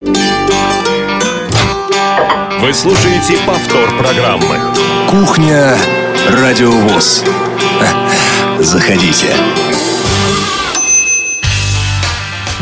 [0.00, 0.12] Вы
[2.72, 4.56] слушаете повтор программы.
[5.10, 5.76] Кухня
[6.30, 7.24] Радиовоз.
[8.60, 9.34] Заходите.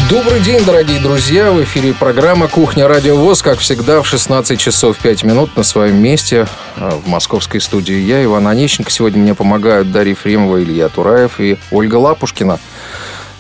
[0.09, 1.51] Добрый день, дорогие друзья!
[1.51, 3.43] В эфире программа «Кухня Радио ВОЗ».
[3.43, 6.47] Как всегда, в 16 часов 5 минут на своем месте
[6.77, 7.97] э, в московской студии.
[7.97, 8.91] Я, Иван Онищенко.
[8.91, 12.61] Сегодня мне помогают Дарья Фремова, Илья Тураев и Ольга Лапушкина.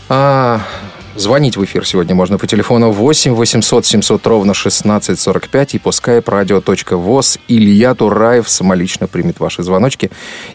[0.08, 0.60] А,
[1.16, 6.24] звонить в эфир сегодня можно по телефону 8 800 700 ровно 1645 и по skype
[6.24, 7.40] radio.voz.
[7.48, 10.10] Илья Тураев самолично примет ваши звоночки.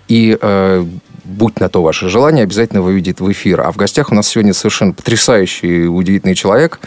[0.07, 0.85] И э,
[1.23, 3.61] будь на то ваше желание, обязательно выведет в эфир.
[3.61, 6.79] А в гостях у нас сегодня совершенно потрясающий, удивительный человек,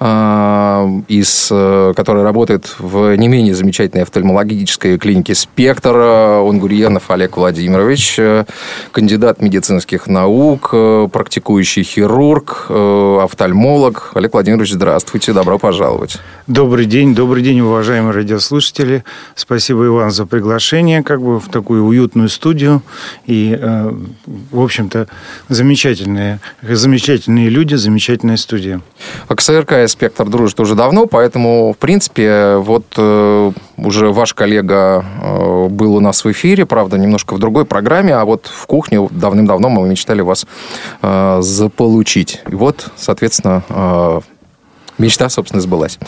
[0.00, 5.96] из, э, который работает в не менее замечательной офтальмологической клинике «Спектр».
[5.96, 8.44] Он Гурьянов Олег Владимирович, э,
[8.92, 14.12] кандидат медицинских наук, э, практикующий хирург, офтальмолог.
[14.14, 16.18] Олег Владимирович, здравствуйте, добро пожаловать.
[16.46, 19.02] Добрый день, добрый день, уважаемые радиослушатели.
[19.34, 22.82] Спасибо, Иван, за приглашение как бы в такую уютную студию.
[23.26, 23.58] И,
[24.26, 25.08] в общем-то,
[25.48, 28.80] замечательные, замечательные люди, замечательная студия.
[29.26, 35.04] А к СРК «Спектр» дружит уже давно, поэтому, в принципе, вот э, уже ваш коллега
[35.22, 39.08] э, был у нас в эфире, правда, немножко в другой программе, а вот в кухне
[39.10, 40.46] давным-давно мы мечтали вас
[41.02, 42.42] э, заполучить.
[42.48, 44.20] И вот, соответственно, э,
[44.98, 45.98] Мечта, собственно, сбылась.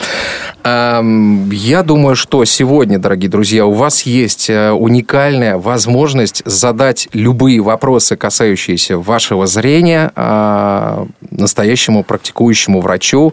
[0.64, 8.16] Я думаю, что сегодня, дорогие друзья, у вас есть э, уникальная возможность задать любые вопросы,
[8.16, 13.32] касающиеся вашего зрения, а, настоящему практикующему врачу,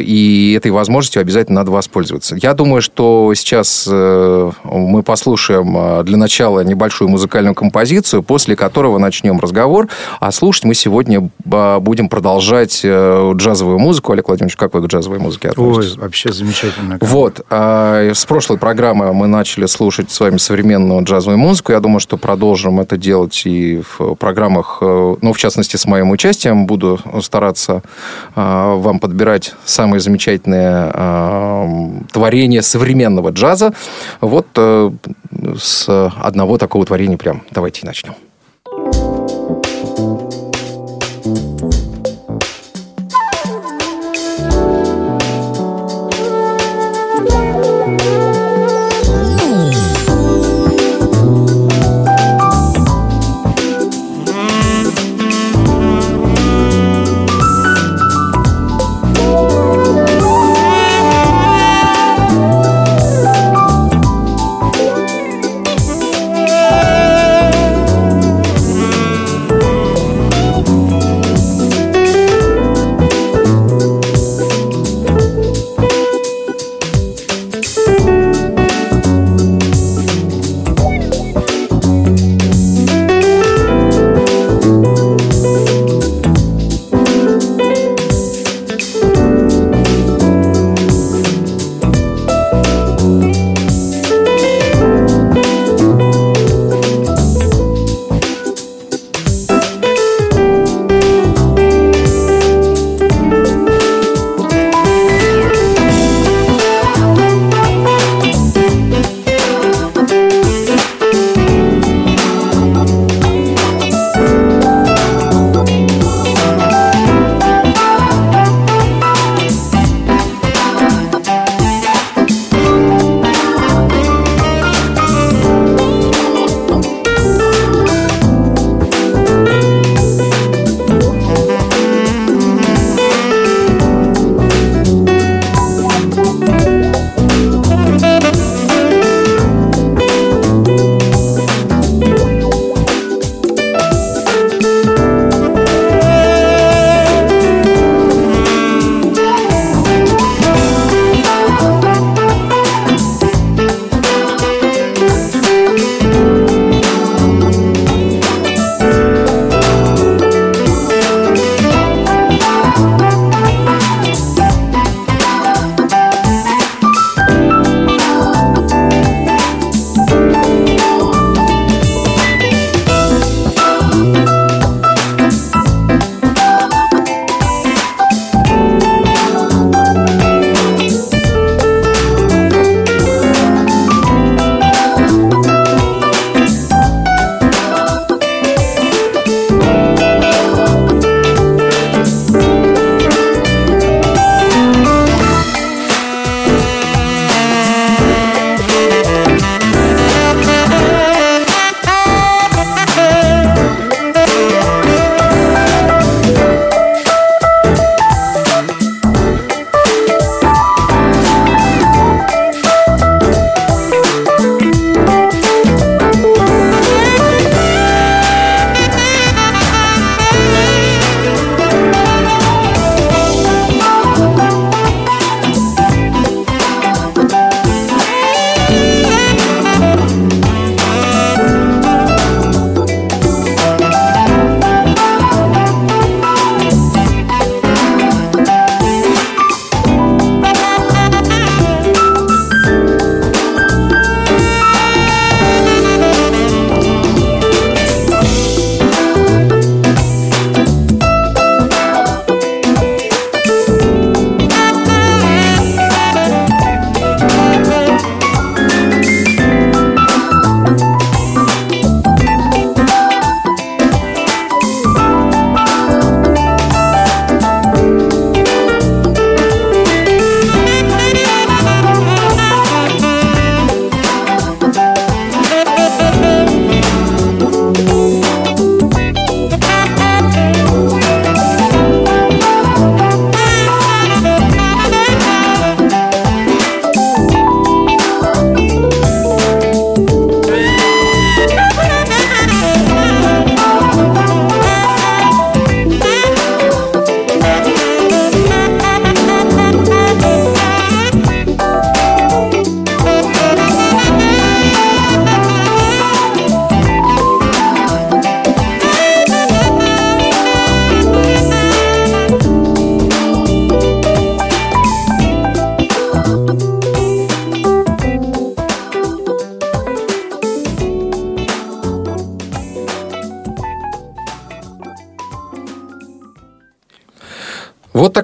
[0.00, 2.36] и этой возможностью обязательно надо воспользоваться.
[2.40, 8.98] Я думаю, что сейчас э, мы послушаем а, для начала небольшую музыкальную композицию, после которого
[8.98, 9.88] начнем разговор,
[10.20, 14.12] а слушать мы сегодня а, будем продолжать э, джазовую музыку.
[14.12, 15.92] Олег Владимирович, как вы к джазовой музыке относитесь?
[15.96, 16.98] Ой, вообще замечательно.
[17.00, 17.44] Вот.
[17.50, 21.72] С прошлой программы мы начали слушать с вами современную джазовую музыку.
[21.72, 26.10] Я думаю, что продолжим это делать и в программах, э, ну, в частности, с моим
[26.10, 26.66] участием.
[26.66, 27.82] Буду стараться
[28.34, 33.72] вам подбирать подбирать самые замечательные э, творения современного джаза.
[34.20, 34.90] Вот э,
[35.58, 38.14] с одного такого творения прям давайте начнем.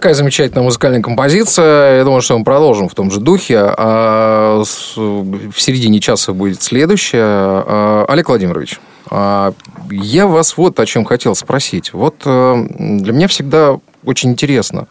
[0.09, 1.99] Такая замечательная музыкальная композиция.
[1.99, 3.59] Я думаю, что мы продолжим в том же духе.
[3.61, 7.21] А в середине часа будет следующая.
[7.23, 9.53] А, Олег Владимирович, а,
[9.91, 11.93] я вас вот о чем хотел спросить.
[11.93, 14.89] Вот э, для меня всегда очень интересно,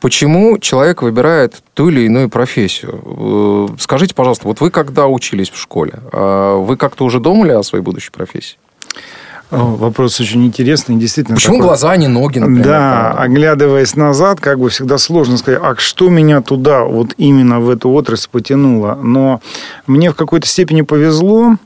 [0.00, 3.68] почему человек выбирает ту или иную профессию.
[3.68, 7.84] Э, скажите, пожалуйста, вот вы когда учились в школе, вы как-то уже думали о своей
[7.84, 8.56] будущей профессии?
[9.56, 11.36] Вопрос очень интересный, действительно.
[11.36, 11.68] Почему такой...
[11.68, 12.64] глаза, а не ноги, например?
[12.64, 13.22] Да, там?
[13.22, 17.90] оглядываясь назад, как бы всегда сложно сказать, а что меня туда, вот именно в эту
[17.90, 18.98] отрасль потянуло.
[19.02, 19.40] Но
[19.86, 21.56] мне в какой-то степени повезло.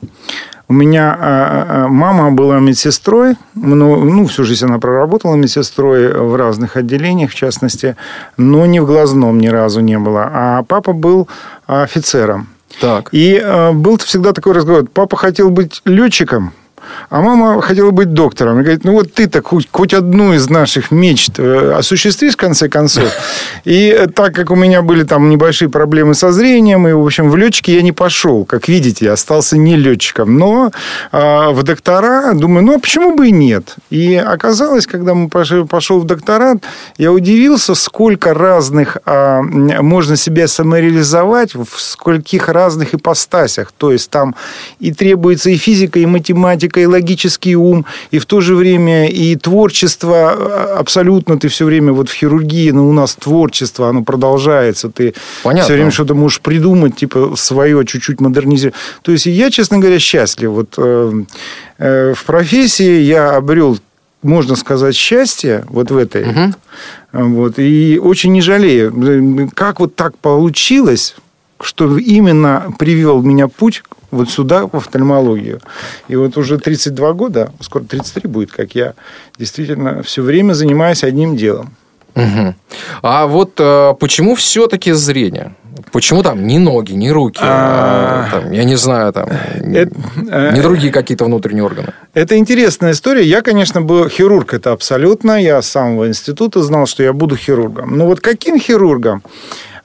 [0.67, 6.35] У меня а, а, мама была медсестрой, ну, ну, всю жизнь она проработала медсестрой в
[6.35, 7.95] разных отделениях, в частности,
[8.37, 10.29] но не в глазном ни разу не было.
[10.31, 11.27] А папа был
[11.65, 12.49] офицером.
[12.79, 13.09] Так.
[13.13, 13.43] И
[13.73, 14.85] был всегда такой разговор.
[14.93, 16.53] Папа хотел быть летчиком,
[17.09, 18.59] а мама хотела быть доктором.
[18.59, 22.69] И говорит, ну вот ты-то хоть, хоть одну из наших мечт э, осуществишь в конце
[22.69, 23.11] концов.
[23.65, 27.37] И так как у меня были там небольшие проблемы со зрением, и, в общем, в
[27.37, 28.45] летчике я не пошел.
[28.45, 30.37] Как видите, я остался не летчиком.
[30.37, 30.71] Но
[31.11, 33.75] а, в доктора, думаю, ну а почему бы и нет?
[33.89, 36.57] И оказалось, когда мы пошел, пошел в докторат,
[36.97, 43.71] я удивился, сколько разных а, можно себя самореализовать в скольких разных ипостасях.
[43.77, 44.35] То есть там
[44.79, 49.35] и требуется и физика, и математика, и логический ум, и в то же время и
[49.35, 54.03] творчество а, абсолютно ты все время вот в хирургии, но ну, у нас творчество, оно
[54.03, 55.65] продолжается, ты Понятно.
[55.65, 58.75] все время что-то можешь придумать, типа свое чуть-чуть модернизировать.
[59.01, 60.49] То есть я, честно говоря, счастлив.
[60.49, 61.13] Вот э,
[61.77, 63.77] э, в профессии я обрел
[64.21, 66.29] можно сказать, счастье вот в этой.
[66.29, 66.53] Угу.
[67.13, 69.49] Вот, и очень не жалею.
[69.53, 71.15] Как вот так получилось,
[71.61, 75.61] что именно привел меня путь вот сюда, в офтальмологию.
[76.07, 78.93] И вот уже 32 года, скоро 33 будет, как я,
[79.37, 81.75] действительно все время занимаюсь одним делом.
[82.15, 82.55] Угу.
[83.03, 85.53] А вот э, почему все-таки зрение?
[85.91, 88.27] Почему там ни ноги, ни руки, а...
[88.31, 91.93] там, я не знаю, там, это, не другие какие-то внутренние органы?
[92.13, 93.23] Это интересная история.
[93.23, 95.41] Я, конечно, был хирург, это абсолютно.
[95.41, 97.97] Я с самого института знал, что я буду хирургом.
[97.97, 99.23] Но вот каким хирургом?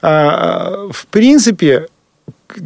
[0.01, 1.87] А, в принципе,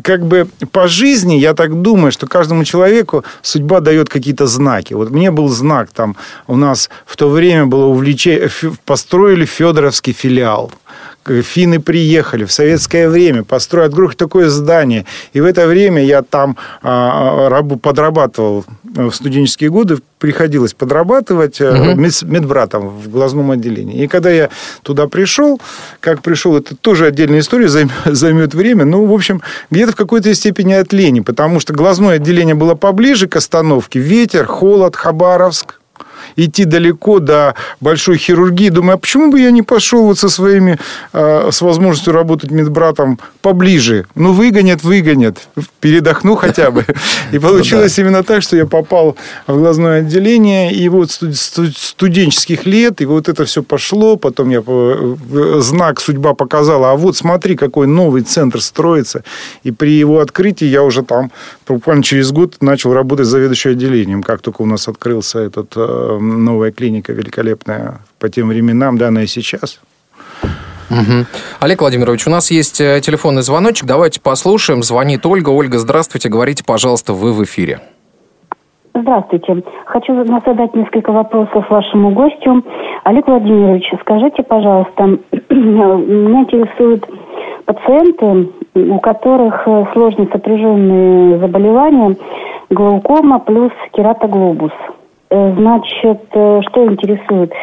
[0.04, 4.94] как бы по жизни, я так думаю, что каждому человеку судьба дает какие-то знаки.
[4.94, 6.16] Вот мне был знак там,
[6.48, 8.50] у нас в то время было увлечение,
[8.86, 10.72] построили Федоровский филиал
[11.26, 15.06] финны приехали в советское время, построят вдруг такое здание.
[15.34, 21.96] И в это время я там а, подрабатывал в студенческие годы, приходилось подрабатывать угу.
[21.96, 24.04] медбратом в глазном отделении.
[24.04, 24.50] И когда я
[24.84, 25.62] туда пришел,
[26.00, 27.70] как пришел, это тоже отдельная история,
[28.06, 28.86] займет время.
[28.86, 33.28] Ну, в общем, где-то в какой-то степени от лени, потому что глазное отделение было поближе
[33.28, 34.00] к остановке.
[34.00, 35.79] Ветер, холод, Хабаровск,
[36.36, 38.70] идти далеко до большой хирургии.
[38.70, 40.78] Думаю, а почему бы я не пошел вот со своими,
[41.14, 44.06] э, с возможностью работать медбратом поближе?
[44.16, 45.38] Ну, выгонят, выгонят.
[45.80, 46.86] Передохну хотя бы.
[47.32, 49.16] И получилось именно так, что я попал
[49.48, 50.74] в глазное отделение.
[50.74, 54.18] И вот студенческих лет, и вот это все пошло.
[54.18, 54.64] Потом я
[55.62, 56.92] знак судьба показала.
[56.92, 59.24] А вот смотри, какой новый центр строится.
[59.64, 61.32] И при его открытии я уже там
[61.68, 64.24] буквально через год начал работать заведующим отделением.
[64.24, 69.24] Как только у нас открылся этот э, новая клиника великолепная по тем временам, да, она
[69.24, 69.80] и сейчас.
[70.90, 71.26] Угу.
[71.60, 73.86] Олег Владимирович, у нас есть э, телефонный звоночек.
[73.86, 74.82] Давайте послушаем.
[74.82, 75.50] Звонит Ольга.
[75.50, 76.30] Ольга, здравствуйте.
[76.30, 77.80] Говорите, пожалуйста, вы в эфире.
[78.96, 79.64] Здравствуйте.
[79.86, 82.64] Хочу задать несколько вопросов вашему гостю.
[83.04, 85.04] Олег Владимирович, скажите, пожалуйста,
[85.50, 87.06] меня интересуют
[87.66, 92.16] пациенты, у которых э, сложно сопряженные заболевания,
[92.70, 94.72] глаукома плюс кератоглобус.
[95.30, 97.54] Э, значит, э, что интересует?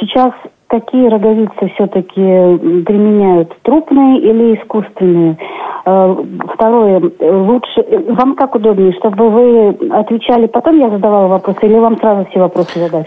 [0.00, 0.32] Сейчас
[0.68, 5.36] какие роговицы все-таки применяют, трупные или искусственные?
[5.84, 6.16] Э,
[6.54, 12.26] второе, лучше, вам как удобнее, чтобы вы отвечали, потом я задавала вопросы, или вам сразу
[12.30, 13.06] все вопросы задать?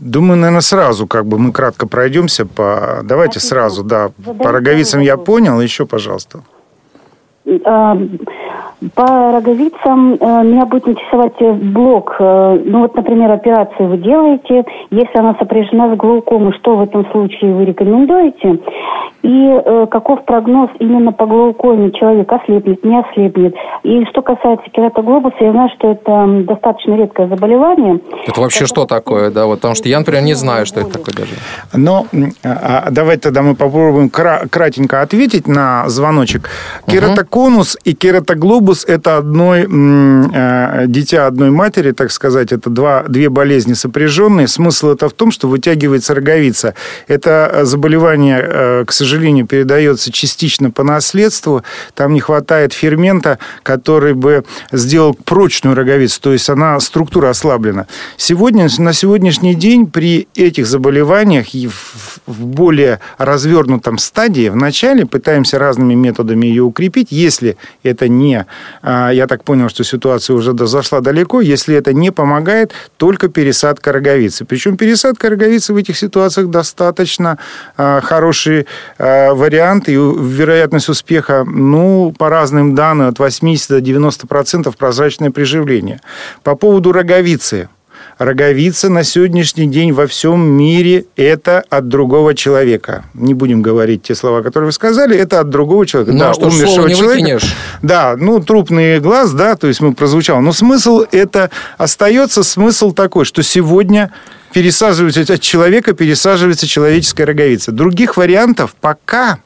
[0.00, 3.00] Думаю, наверное, сразу, как бы мы кратко пройдемся по...
[3.04, 3.48] Давайте Отлично.
[3.48, 4.08] сразу, да.
[4.18, 6.40] Задайте по роговицам я понял, еще, пожалуйста.
[8.94, 12.14] По роговицам э, меня будет интересовать э, блок.
[12.18, 17.10] Э, ну вот, например, операцию вы делаете, если она сопряжена с глаукомой, что в этом
[17.10, 18.60] случае вы рекомендуете?
[19.22, 21.90] И э, каков прогноз именно по глаукоме?
[21.92, 23.54] Человек ослепнет, не ослепнет.
[23.82, 27.98] И что касается кератоглобуса, я знаю, что это достаточно редкое заболевание.
[28.26, 28.68] Это вообще это...
[28.68, 29.46] что такое, да?
[29.46, 31.32] Вот, потому что я, например, не знаю, что это такое даже.
[31.74, 32.04] Но
[32.44, 36.50] а, а, давайте тогда мы попробуем кратенько ответить на звоночек.
[36.86, 43.74] Кератоконус и кератоглобус– это одной, э, дитя одной матери, так сказать, это два, две болезни
[43.74, 44.48] сопряженные.
[44.48, 46.74] Смысл это в том, что вытягивается роговица.
[47.08, 51.62] Это заболевание, э, к сожалению, передается частично по наследству.
[51.94, 57.86] Там не хватает фермента, который бы сделал прочную роговицу, то есть она структура ослаблена.
[58.16, 61.46] Сегодня, на сегодняшний день при этих заболеваниях
[62.26, 67.08] в более развернутом стадии вначале пытаемся разными методами ее укрепить.
[67.10, 68.46] Если это не,
[68.82, 74.44] я так понял, что ситуация уже зашла далеко, если это не помогает, только пересадка роговицы.
[74.44, 77.38] Причем пересадка роговицы в этих ситуациях достаточно
[77.76, 78.66] а, хороший
[78.98, 85.30] а, вариант, и вероятность успеха, ну, по разным данным, от 80 до 90 процентов прозрачное
[85.30, 86.00] приживление.
[86.42, 87.68] По поводу роговицы–
[88.18, 93.04] роговица на сегодняшний день во всем мире это от другого человека.
[93.14, 96.12] Не будем говорить те слова, которые вы сказали, это от другого человека.
[96.12, 97.22] Ну, да, что умершего не человека.
[97.22, 97.54] Выкинешь.
[97.82, 100.40] Да, ну, трупный глаз, да, то есть мы прозвучал.
[100.40, 104.12] Но смысл это остается смысл такой, что сегодня
[104.52, 107.72] пересаживается от человека, пересаживается человеческая роговица.
[107.72, 109.38] Других вариантов пока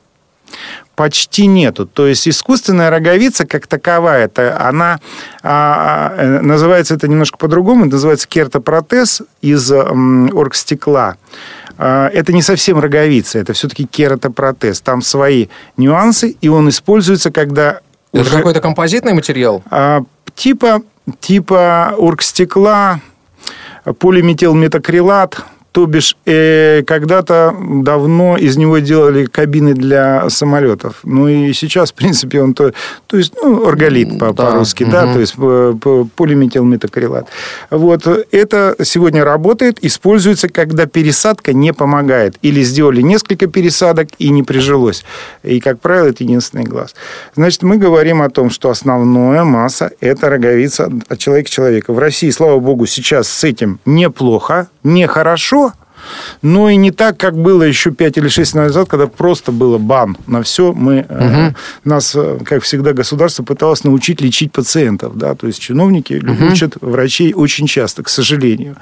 [1.01, 1.87] почти нету.
[1.87, 5.01] То есть искусственная роговица как таковая, это она
[5.43, 11.17] а, а, называется это немножко по-другому, это называется кертопротез из оргстекла.
[11.79, 14.83] А, это не совсем роговица, это все-таки кератопротез.
[14.83, 15.47] Там свои
[15.79, 17.81] нюансы, и он используется, когда...
[18.13, 18.37] Это уже...
[18.37, 19.63] какой-то композитный материал?
[19.71, 20.03] А,
[20.35, 20.83] типа,
[21.19, 23.01] типа оргстекла,
[23.99, 31.01] полиметилметакрилат, то бишь, э, когда-то давно из него делали кабины для самолетов.
[31.05, 32.73] Ну и сейчас, в принципе, он то,
[33.07, 34.33] то есть, ну, оргалит по- да.
[34.33, 34.93] по-русски, угу.
[34.93, 37.29] да, то есть полиметилметакрилат.
[37.71, 42.37] Вот это сегодня работает, используется, когда пересадка не помогает.
[42.43, 45.05] Или сделали несколько пересадок и не прижилось.
[45.43, 46.95] И, как правило, это единственный глаз.
[47.37, 51.93] Значит, мы говорим о том, что основная масса– это роговица от человека к человеку.
[51.93, 55.70] В России, слава богу, сейчас с этим неплохо, нехорошо,
[56.43, 59.79] но и не так, как было еще 5 или 6 лет назад, когда просто было
[59.79, 60.73] бан на все.
[60.73, 61.55] Мы, угу.
[61.85, 65.17] нас, э, как всегда, государство пыталось научить лечить пациентов.
[65.17, 65.35] Да?
[65.35, 66.53] То есть чиновники угу.
[66.53, 68.77] учат врачей очень часто, к сожалению.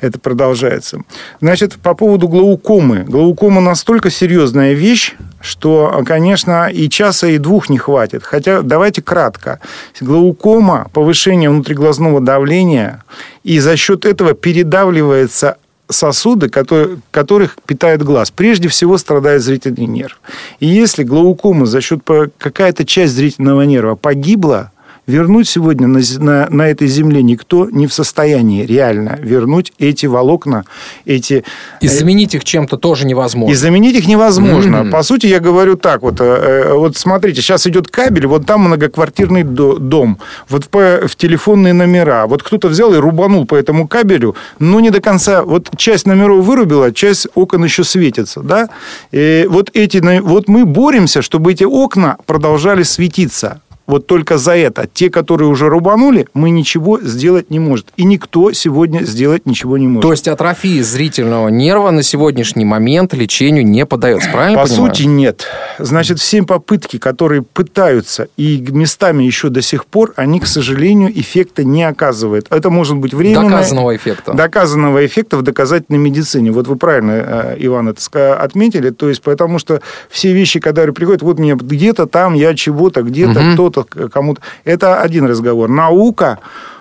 [0.00, 1.00] Это продолжается.
[1.40, 3.04] Значит, по поводу глаукомы.
[3.04, 8.22] Глаукома настолько серьезная вещь, что, конечно, и часа, и двух не хватит.
[8.24, 9.60] Хотя давайте кратко.
[10.00, 13.02] Глаукома, повышение внутриглазного давления,
[13.42, 15.58] и за счет этого передавливается
[15.94, 18.30] сосуды, которые, которых питает глаз.
[18.30, 20.20] Прежде всего страдает зрительный нерв.
[20.60, 22.00] И если глаукома за счет
[22.38, 24.72] какая-то часть зрительного нерва погибла,
[25.06, 30.64] вернуть сегодня на, на, на этой земле никто не в состоянии реально вернуть эти волокна,
[31.04, 31.44] эти...
[31.80, 33.52] И заменить их чем-то тоже невозможно.
[33.52, 34.76] И заменить их невозможно.
[34.76, 34.90] Mm-hmm.
[34.90, 38.62] По сути, я говорю так, вот, э, э, вот смотрите, сейчас идет кабель, вот там
[38.62, 40.18] многоквартирный дом,
[40.48, 44.90] вот по, в телефонные номера, вот кто-то взял и рубанул по этому кабелю, но не
[44.90, 48.68] до конца, вот часть номеров вырубила, часть окон еще светится, да,
[49.12, 53.60] и вот эти, вот мы боремся, чтобы эти окна продолжали светиться.
[53.86, 54.88] Вот только за это.
[54.92, 57.86] Те, которые уже рубанули, мы ничего сделать не можем.
[57.96, 60.02] И никто сегодня сделать ничего не может.
[60.02, 64.94] То есть атрофии зрительного нерва на сегодняшний момент лечению не подается, правильно По понимаю?
[64.94, 65.46] сути, нет.
[65.78, 71.64] Значит, все попытки, которые пытаются и местами еще до сих пор, они, к сожалению, эффекта
[71.64, 72.46] не оказывают.
[72.50, 73.50] Это может быть временно.
[73.50, 74.32] Доказанного эффекта.
[74.32, 76.50] Доказанного эффекта в доказательной медицине.
[76.52, 78.90] Вот вы правильно, э, Иван, это отметили.
[78.90, 83.40] То есть, потому что все вещи, когда приходят, вот мне где-то там, я чего-то, где-то
[83.40, 83.52] угу.
[83.54, 84.40] кто кто-то кому-то.
[84.64, 85.68] Это один разговор.
[85.68, 86.38] Наука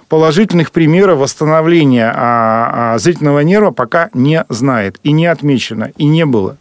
[0.10, 6.26] положительных примеров восстановления а, а, зрительного нерва пока не знает и не отмечено, и не
[6.26, 6.58] было.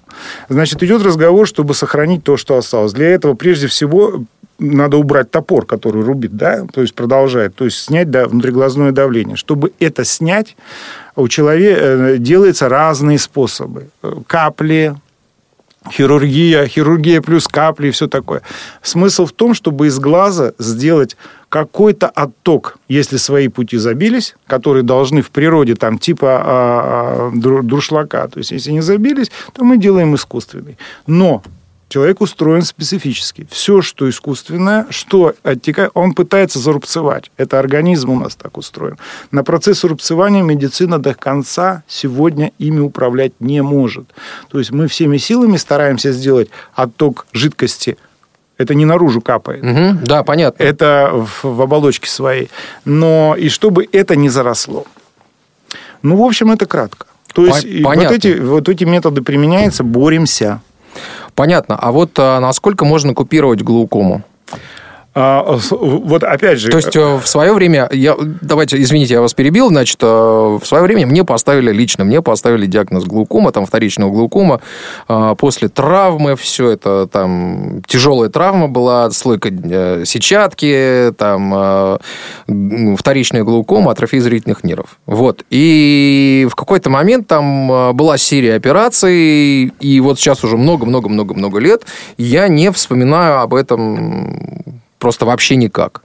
[0.49, 2.93] Значит, идет разговор, чтобы сохранить то, что осталось.
[2.93, 4.25] Для этого, прежде всего,
[4.59, 9.37] надо убрать топор, который рубит, да, то есть продолжает, то есть снять да, внутриглазное давление.
[9.37, 10.57] Чтобы это снять,
[11.17, 13.89] у человека э, делаются разные способы.
[14.27, 14.95] Капли,
[15.91, 18.43] хирургия, хирургия плюс капли и все такое.
[18.83, 21.17] Смысл в том, чтобы из глаза сделать
[21.49, 28.29] какой-то отток, если свои пути забились, которые должны в природе там типа а, а, друшлака,
[28.29, 30.79] то есть если не забились, то мы делаем искусственный.
[31.07, 31.43] Но
[31.93, 33.47] Человек устроен специфически.
[33.51, 37.31] Все, что искусственное, что оттекает, он пытается зарубцевать.
[37.37, 38.97] Это организм у нас так устроен.
[39.31, 44.07] На процесс рубцевания медицина до конца сегодня ими управлять не может.
[44.49, 47.99] То есть мы всеми силами стараемся сделать отток жидкости
[48.57, 49.63] это не наружу капает.
[49.63, 50.63] Угу, да, понятно.
[50.63, 52.49] Это в, в оболочке своей.
[52.87, 54.87] Но и чтобы это не заросло.
[56.01, 57.07] Ну, в общем, это кратко.
[57.35, 58.11] То есть Понятно.
[58.11, 60.63] вот эти, вот эти методы применяются, боремся.
[61.35, 61.77] Понятно.
[61.77, 64.23] А вот а, насколько можно купировать глаукому?
[65.15, 66.71] А, вот опять же...
[66.71, 70.63] То есть э, в свое время, я, давайте, извините, я вас перебил, значит, э, в
[70.65, 74.63] свое время мне поставили лично, мне поставили диагноз глаукома, там вторичного глаукома,
[75.09, 81.99] а, после травмы, все это там тяжелая травма была, слойка э, сетчатки, там
[82.97, 84.99] вторичная глаукома, атрофия зрительных нервов.
[85.05, 85.45] Вот.
[85.51, 91.83] И в какой-то момент там была серия операций, и вот сейчас уже много-много-много-много лет
[92.17, 96.03] я не вспоминаю об этом Просто вообще никак.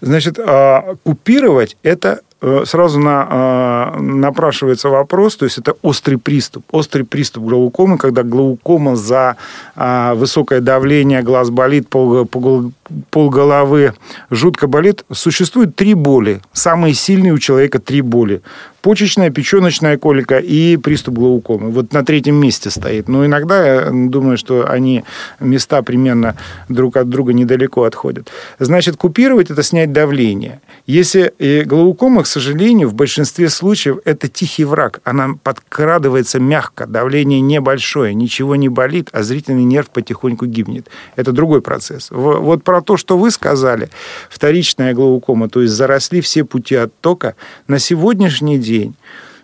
[0.00, 6.64] Значит, а, купировать это э, сразу на, а, напрашивается вопрос, то есть это острый приступ.
[6.72, 9.36] Острый приступ глаукомы, когда глаукома за
[9.76, 12.72] а, высокое давление, глаз болит, пол, пол,
[13.10, 13.94] пол головы
[14.30, 15.04] жутко болит.
[15.12, 16.40] Существует три боли.
[16.52, 18.42] Самые сильные у человека три боли
[18.82, 21.70] почечная, печеночная колика и приступ глаукомы.
[21.70, 23.08] Вот на третьем месте стоит.
[23.08, 25.04] Но иногда я думаю, что они
[25.40, 26.36] места примерно
[26.68, 28.30] друг от друга недалеко отходят.
[28.58, 30.60] Значит, купировать– это снять давление.
[30.86, 31.32] Если
[31.64, 35.00] глаукома, к сожалению, в большинстве случаев это тихий враг.
[35.04, 40.88] Она подкрадывается мягко, давление небольшое, ничего не болит, а зрительный нерв потихоньку гибнет.
[41.14, 42.08] Это другой процесс.
[42.10, 43.90] Вот про то, что вы сказали,
[44.28, 47.36] вторичная глаукома, то есть заросли все пути оттока,
[47.68, 48.94] на сегодняшний день день.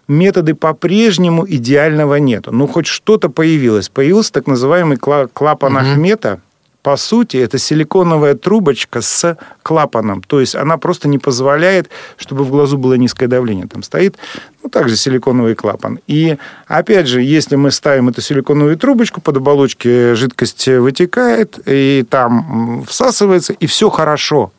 [0.09, 2.51] Методы по-прежнему идеального нету.
[2.51, 3.91] Ну, хоть что-то появилось.
[3.91, 5.85] Появился так называемый клапан угу.
[5.85, 6.41] Ахмета.
[6.83, 10.23] По сути, это силиконовая трубочка с клапаном.
[10.23, 13.67] То есть она просто не позволяет, чтобы в глазу было низкое давление.
[13.67, 14.17] Там стоит,
[14.63, 15.99] ну, также силиконовый клапан.
[16.07, 22.85] И, опять же, если мы ставим эту силиконовую трубочку, под оболочки жидкость вытекает, и там
[22.89, 24.53] всасывается, и все хорошо.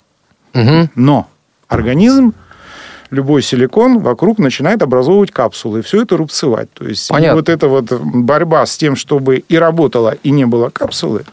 [0.54, 0.90] Угу.
[0.96, 1.28] Но
[1.68, 2.34] организм
[3.12, 6.72] любой силикон вокруг начинает образовывать капсулы, и все это рубцевать.
[6.74, 7.36] То есть Понятно.
[7.36, 11.24] вот эта вот борьба с тем, чтобы и работала, и не было капсулы,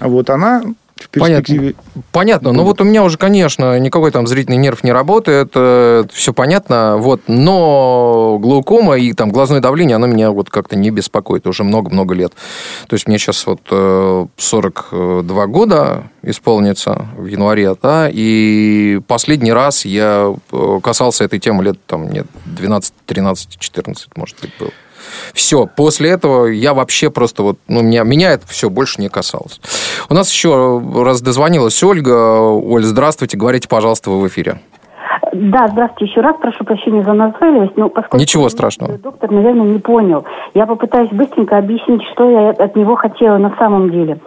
[0.00, 0.62] вот она
[1.10, 1.74] перспективе...
[1.92, 2.02] Понятно.
[2.12, 2.52] понятно.
[2.52, 6.96] Ну вот у меня уже, конечно, никакой там зрительный нерв не работает, это все понятно,
[6.98, 12.14] вот, но глаукома и там глазное давление, оно меня вот как-то не беспокоит уже много-много
[12.14, 12.32] лет.
[12.88, 14.30] То есть мне сейчас вот 42
[14.90, 21.78] э, года исполнится в январе, да, и последний раз я э, касался этой темы лет
[21.86, 24.70] там, нет, 12, 13, 14, может быть, был.
[25.34, 29.60] Все, после этого я вообще просто вот, ну, меня, меня это все больше не касалось.
[30.08, 32.40] У нас еще раз дозвонилась Ольга.
[32.40, 34.60] Оль, здравствуйте, говорите, пожалуйста, вы в эфире.
[35.32, 38.16] Да, здравствуйте еще раз, прошу прощения за назойливость, но поскольку...
[38.16, 38.98] Ничего страшного.
[38.98, 40.24] Доктор, наверное, не понял.
[40.54, 44.18] Я попытаюсь быстренько объяснить, что я от него хотела на самом деле.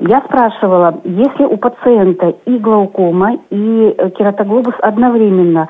[0.00, 5.68] Я спрашивала, если у пациента и глаукома, и кератоглобус одновременно,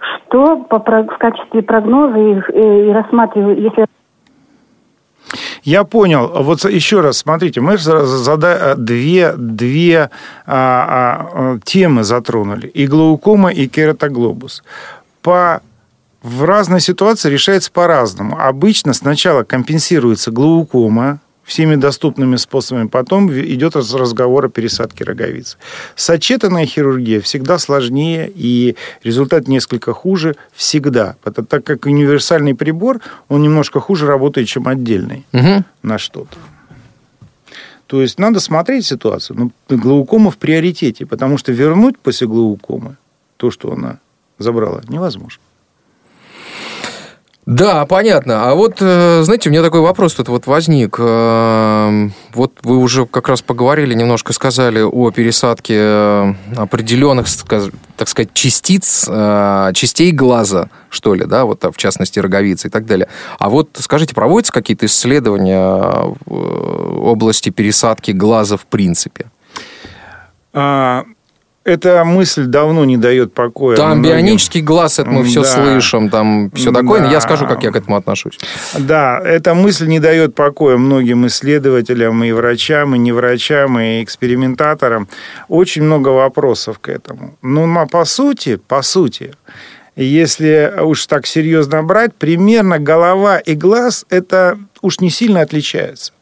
[0.00, 3.86] что по, в качестве прогноза и, и рассматриваю, если
[5.62, 6.30] я понял.
[6.34, 8.74] Вот еще раз, смотрите, мы зада...
[8.76, 10.10] две, две
[10.46, 12.68] а, а, темы затронули.
[12.68, 14.62] И глаукома, и кератоглобус.
[15.20, 15.60] По
[16.22, 18.38] в разной ситуации решается по-разному.
[18.40, 22.88] Обычно сначала компенсируется глаукома, всеми доступными способами.
[22.88, 25.56] Потом идет разговор о пересадке роговицы.
[25.96, 31.16] Сочетанная хирургия всегда сложнее, и результат несколько хуже всегда.
[31.24, 35.64] Это так как универсальный прибор, он немножко хуже работает, чем отдельный угу.
[35.82, 36.36] на что-то.
[37.86, 39.38] То есть надо смотреть ситуацию.
[39.38, 42.98] Но ну, глаукома в приоритете, потому что вернуть после глаукомы
[43.38, 44.00] то, что она
[44.38, 45.42] забрала, невозможно.
[47.48, 48.50] Да, понятно.
[48.50, 50.96] А вот, э, знаете, у меня такой вопрос тут вот возник.
[50.98, 57.26] Э, вот вы уже как раз поговорили, немножко сказали о пересадке э, определенных,
[57.96, 59.06] так сказать, частиц,
[59.72, 63.08] частей глаза, что ли, да, вот в частности роговицы и так далее.
[63.38, 65.58] А вот скажите, проводятся какие-то исследования
[66.26, 69.30] в области пересадки глаза в принципе?
[71.68, 73.76] Эта мысль давно не дает покоя.
[73.76, 74.10] Там многим.
[74.10, 75.48] бионический глаз, это мы все да.
[75.48, 77.02] слышим, там все такое.
[77.02, 77.10] Да.
[77.10, 78.38] Я скажу, как я к этому отношусь.
[78.78, 85.08] Да, эта мысль не дает покоя многим исследователям, и врачам, и неврачам, и экспериментаторам.
[85.48, 87.36] Очень много вопросов к этому.
[87.42, 89.34] Но ну, по сути, по сути,
[89.94, 96.12] если уж так серьезно брать, примерно голова и глаз это уж не сильно отличаются.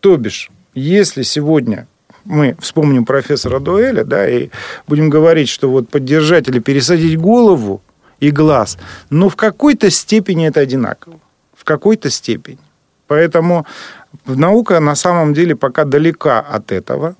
[0.00, 1.86] То бишь, если сегодня
[2.26, 4.50] мы вспомним профессора Дуэля, да, и
[4.86, 7.80] будем говорить, что вот поддержать или пересадить голову
[8.20, 8.78] и глаз,
[9.10, 11.18] но в какой-то степени это одинаково.
[11.56, 12.58] В какой-то степени.
[13.06, 13.66] Поэтому
[14.26, 17.14] наука на самом деле пока далека от этого.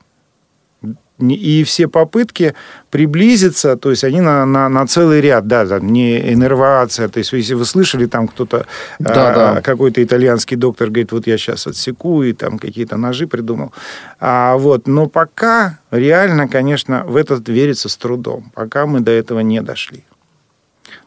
[1.19, 2.55] И все попытки
[2.91, 7.33] приблизиться, то есть они на, на, на целый ряд, да, там не иннервация, то есть
[7.33, 8.67] если вы слышали, там кто-то,
[8.99, 9.63] Да, а, да.
[9.63, 13.73] какой-то итальянский доктор говорит, вот я сейчас отсеку, и там какие-то ножи придумал.
[14.21, 19.41] А, вот, но пока реально, конечно, в это верится с трудом, пока мы до этого
[19.41, 20.05] не дошли.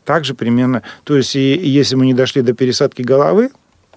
[0.06, 3.52] Также примерно, то есть и, и если мы не дошли до пересадки головы,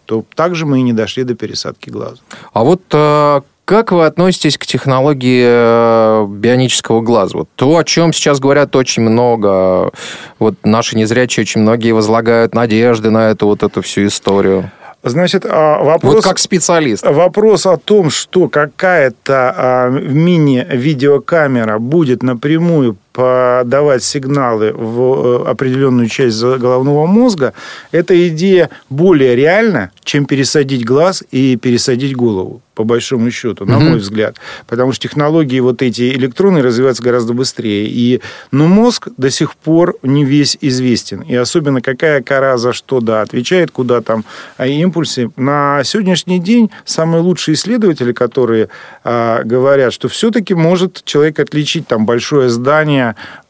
[0.04, 2.18] то также мы и не дошли до пересадки глаза.
[2.52, 7.38] А вот э, как вы относитесь к технологии э, бионического глаза?
[7.38, 9.90] Вот то, о чем сейчас говорят очень много.
[10.38, 14.70] Вот наши незрячие очень многие возлагают надежды на эту вот эту всю историю.
[15.04, 16.14] Значит, а, вопрос...
[16.14, 17.04] Вот как специалист.
[17.04, 26.42] Вопрос о том, что какая-то а, мини-видеокамера будет напрямую подавать сигналы в э, определенную часть
[26.42, 27.52] головного мозга,
[27.90, 33.98] эта идея более реальна, чем пересадить глаз и пересадить голову, по большому счету, на мой
[33.98, 34.36] взгляд.
[34.66, 37.86] Потому что технологии вот эти электронные развиваются гораздо быстрее.
[37.86, 38.20] И,
[38.50, 41.20] но мозг до сих пор не весь известен.
[41.20, 44.24] И особенно какая кора за что да, отвечает, куда там
[44.56, 45.30] а, импульсы.
[45.36, 48.68] На сегодняшний день самые лучшие исследователи, которые
[49.04, 53.01] а, говорят, что все-таки может человек отличить там большое здание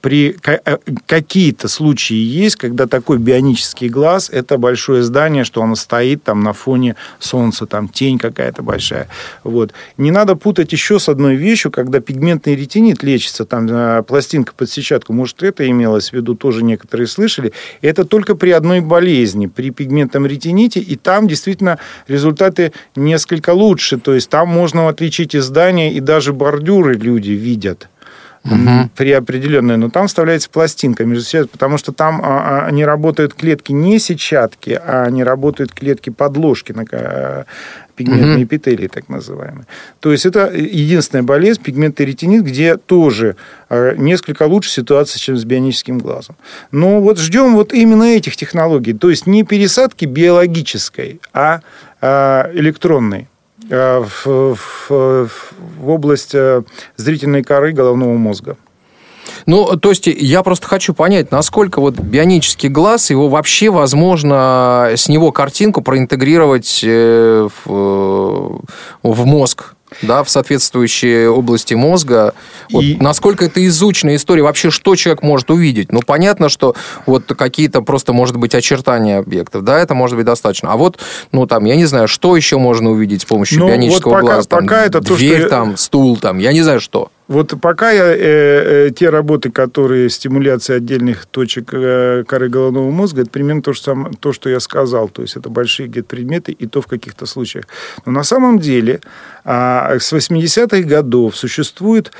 [0.03, 5.77] при ка- э, какие-то случаи есть, когда такой бионический глаз это большое здание, что оно
[5.77, 9.07] стоит там на фоне солнца, там тень какая-то большая.
[9.45, 9.73] Вот.
[9.97, 14.69] Не надо путать еще с одной вещью, когда пигментный ретинит лечится, там э, пластинка под
[14.69, 17.53] сетчатку, может, это имелось в виду, тоже некоторые слышали.
[17.81, 23.99] Это только при одной болезни, при пигментном ретините, и там действительно результаты несколько лучше.
[23.99, 27.89] То есть там можно отличить издания, и даже бордюры люди видят
[28.97, 33.35] при определенной, но там вставляется пластинка между сетчаткой, потому что там а, а, они работают
[33.35, 37.47] клетки не сетчатки, а они работают клетки подложки на ка-
[37.95, 38.45] пигментные Мгм.
[38.45, 39.67] эпителии, так называемые.
[40.01, 43.37] То есть это единственная болезнь, пигментный ретинит, где тоже
[43.69, 46.37] э, несколько лучше ситуация, чем с бионическим глазом.
[46.73, 48.95] Но вот ждем вот именно этих технологий.
[48.95, 51.61] То есть не пересадки биологической, а
[52.01, 53.25] а, электронной э,
[53.73, 54.57] в,
[54.89, 55.29] в-
[55.79, 56.63] в область э,
[56.97, 58.57] зрительной коры головного мозга.
[59.47, 65.09] Ну, то есть я просто хочу понять, насколько вот бионический глаз, его вообще возможно с
[65.09, 68.59] него картинку проинтегрировать э, в, э,
[69.03, 72.35] в мозг, да, в соответствующие области мозга.
[72.71, 75.93] Вот И- насколько это изученная история, вообще что человек может увидеть?
[75.93, 76.75] Ну, понятно, что
[77.07, 80.73] вот какие-то просто, может быть, очертания объектов, да, это может быть достаточно.
[80.73, 80.99] А вот,
[81.33, 84.23] ну, там, я не знаю, что еще можно увидеть с помощью Ну, вот бионического пока-
[84.23, 84.43] глаза?
[84.49, 87.11] Там, пока это то, что дверь, там, стул, там, я не знаю, что.
[87.33, 93.23] Вот пока я, э, э, те работы, которые стимуляция отдельных точек э, коры головного мозга,
[93.23, 95.09] это примерно то, же самое, то, что я сказал.
[95.09, 97.65] То есть это большие где-то предметы, и то в каких-то случаях.
[98.05, 99.01] Но на самом деле
[99.45, 102.13] а, с 80-х годов существует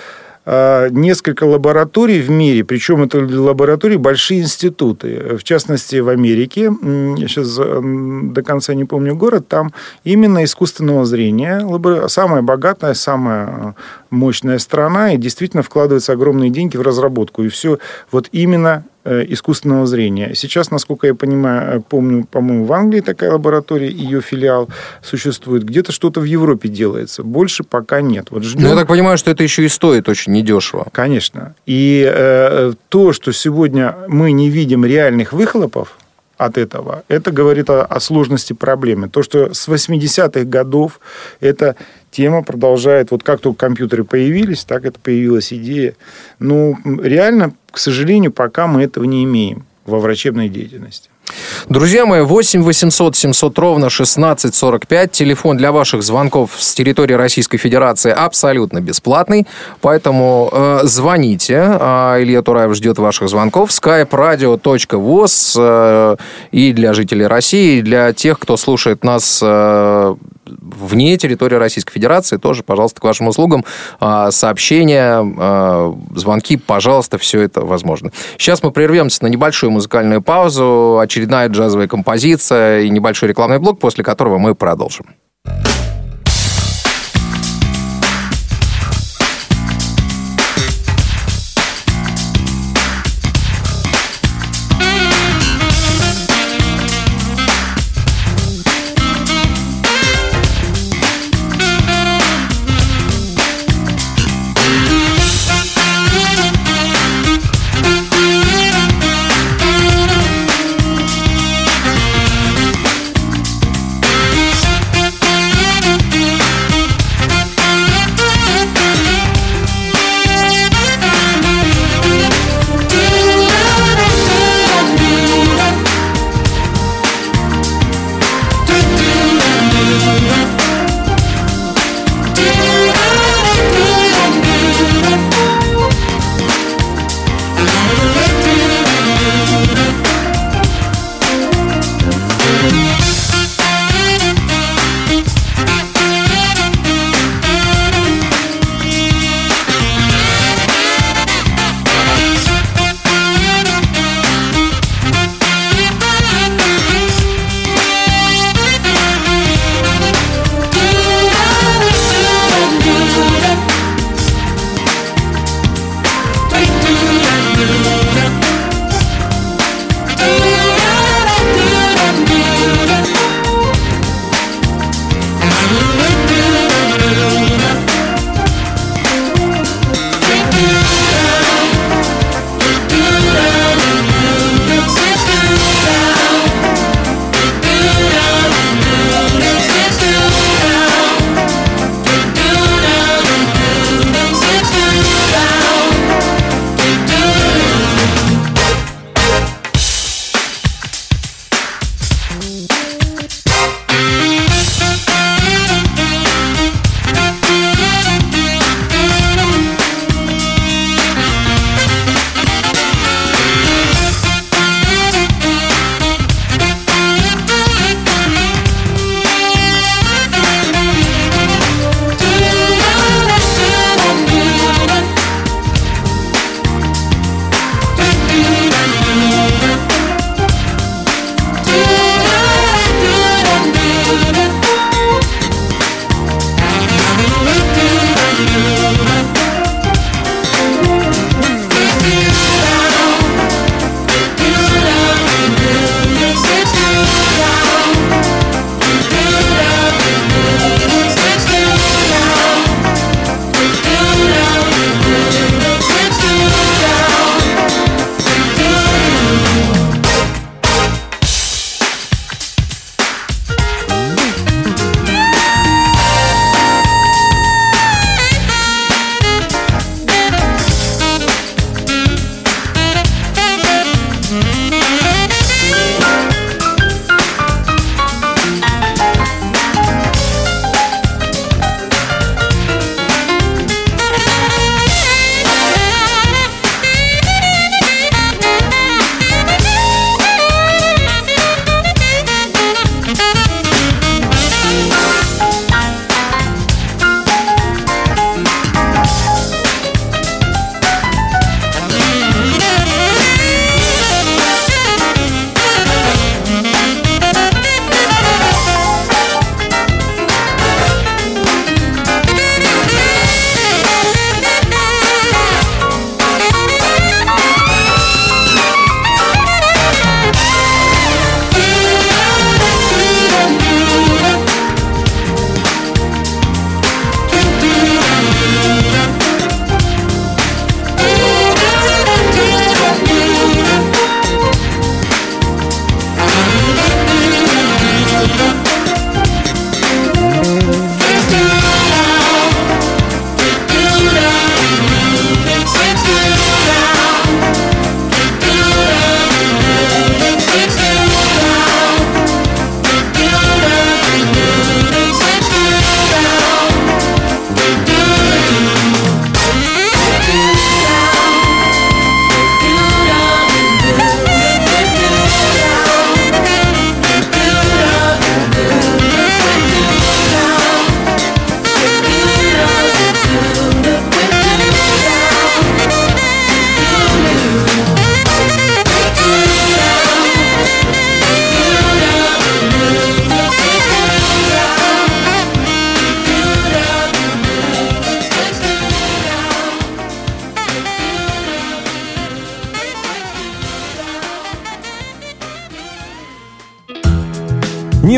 [0.45, 5.37] несколько лабораторий в мире, причем это лаборатории большие институты.
[5.39, 6.71] В частности, в Америке,
[7.17, 11.65] я сейчас м, до конца не помню город, там именно искусственного зрения,
[12.09, 13.77] самая богатая, самая
[14.11, 17.45] мощная страна, и действительно вкладываются огромные деньги в разработку.
[17.45, 17.79] И все
[18.11, 20.33] вот именно э, искусственного зрения.
[20.35, 24.69] Сейчас, насколько я понимаю, э, помню, по-моему, в Англии такая лаборатория, ее филиал
[25.03, 25.65] существует.
[25.65, 27.23] Где-то что-то в Европе делается.
[27.23, 28.29] Больше пока нет.
[28.31, 28.63] Вот ждем.
[28.63, 30.87] Ну, я так понимаю, что это еще и стоит очень недешево.
[30.93, 31.55] Конечно.
[31.67, 35.97] И э, то, что сегодня мы не видим реальных выхлопов
[36.45, 39.09] от этого, это говорит о, о сложности проблемы.
[39.09, 41.01] То, что с 80-х годов
[41.41, 41.77] эта
[42.11, 45.95] тема продолжает, вот как только компьютеры появились, так это появилась идея.
[46.39, 51.11] Ну, реально, к сожалению, пока мы этого не имеем во врачебной деятельности.
[51.69, 55.13] Друзья мои, 8 800 700 ровно 1645.
[55.13, 59.47] Телефон для ваших звонков с территории Российской Федерации абсолютно бесплатный.
[59.81, 61.59] Поэтому э, звоните.
[61.61, 63.71] А, Илья Тураев ждет ваших звонков.
[63.71, 66.17] skype radio.voz э,
[66.51, 70.15] и для жителей России, и для тех, кто слушает нас э,
[70.47, 73.65] вне территории Российской Федерации, тоже, пожалуйста, к вашим услугам.
[74.01, 78.13] А, Сообщения, а, звонки, пожалуйста, все это возможно.
[78.39, 84.03] Сейчас мы прервемся на небольшую музыкальную паузу, очередная джазовая композиция и небольшой рекламный блок, после
[84.03, 85.07] которого мы продолжим.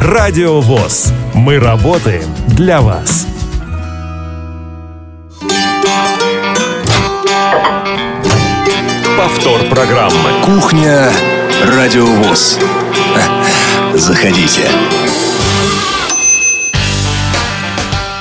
[0.00, 1.12] Радио ВОЗ.
[1.34, 3.26] Мы работаем для вас.
[9.16, 10.30] Повтор программы.
[10.44, 11.10] Кухня
[11.64, 12.58] Радио ВОЗ.
[13.94, 14.68] Заходите.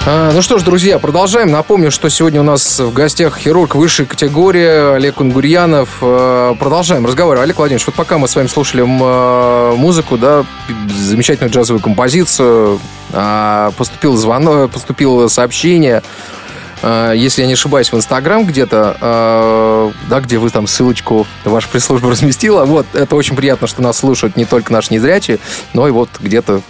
[0.06, 1.50] Ну что ж, друзья, продолжаем.
[1.50, 5.98] Напомню, что сегодня у нас в гостях хирург высшей категории Олег Кунгурьянов.
[6.00, 7.40] А, продолжаем разговор.
[7.40, 10.46] Олег Владимирович, вот пока мы с вами слушали музыку, да,
[10.96, 12.80] замечательную джазовую композицию,
[13.14, 16.04] а, поступил звонок, поступило сообщение
[17.16, 22.66] если я не ошибаюсь, в Инстаграм где-то, да, где вы там ссылочку ваша пресс-служба разместила.
[22.66, 25.40] Вот, это очень приятно, что нас слушают не только наши незрячие,
[25.74, 26.62] но и вот где-то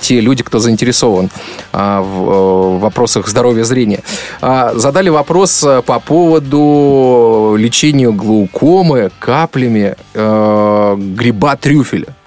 [0.00, 1.30] те люди, кто заинтересован
[1.72, 4.00] а, в э, вопросах здоровья зрения.
[4.40, 12.17] А, задали вопрос э, по поводу лечения глаукомы каплями гриба трюфеля.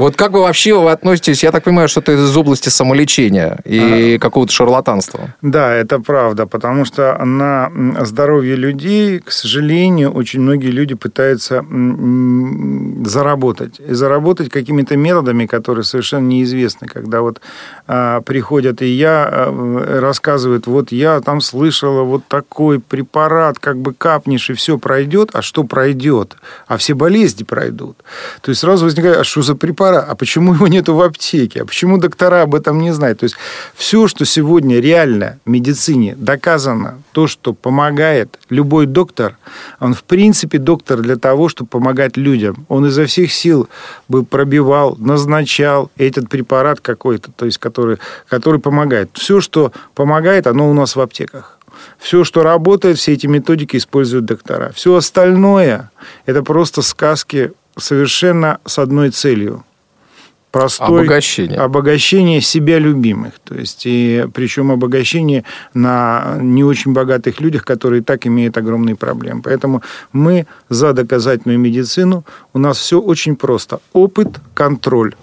[0.00, 4.14] Вот как вы вообще вы относитесь, я так понимаю, что это из области самолечения и
[4.16, 5.34] а, какого-то шарлатанства.
[5.42, 11.62] Да, это правда, потому что на здоровье людей, к сожалению, очень многие люди пытаются
[13.04, 13.78] заработать.
[13.78, 16.88] И заработать какими-то методами, которые совершенно неизвестны.
[16.88, 17.42] Когда вот
[17.86, 23.92] а, приходят и я, а, рассказывают, вот я там слышала вот такой препарат, как бы
[23.92, 25.28] капнешь, и все пройдет.
[25.34, 26.36] А что пройдет?
[26.68, 27.98] А все болезни пройдут.
[28.40, 29.89] То есть сразу возникает, а что за препарат?
[29.90, 33.20] Препарат, а почему его нету в аптеке, а почему доктора об этом не знают.
[33.20, 33.36] То есть
[33.74, 39.36] все, что сегодня реально в медицине доказано, то, что помогает любой доктор,
[39.80, 42.66] он в принципе доктор для того, чтобы помогать людям.
[42.68, 43.68] Он изо всех сил
[44.08, 47.98] бы пробивал, назначал этот препарат какой-то, то есть который,
[48.28, 49.10] который помогает.
[49.14, 51.58] Все, что помогает, оно у нас в аптеках.
[51.98, 54.70] Все, что работает, все эти методики используют доктора.
[54.74, 55.90] Все остальное–
[56.26, 59.64] это просто сказки совершенно с одной целью
[60.50, 61.58] простой обогащение.
[61.58, 63.34] обогащение себя любимых.
[63.44, 68.96] То есть, и причем обогащение на не очень богатых людях, которые и так имеют огромные
[68.96, 69.42] проблемы.
[69.42, 69.82] Поэтому
[70.12, 72.24] мы за доказательную медицину.
[72.52, 73.80] У нас все очень просто.
[73.92, 75.14] Опыт, контроль.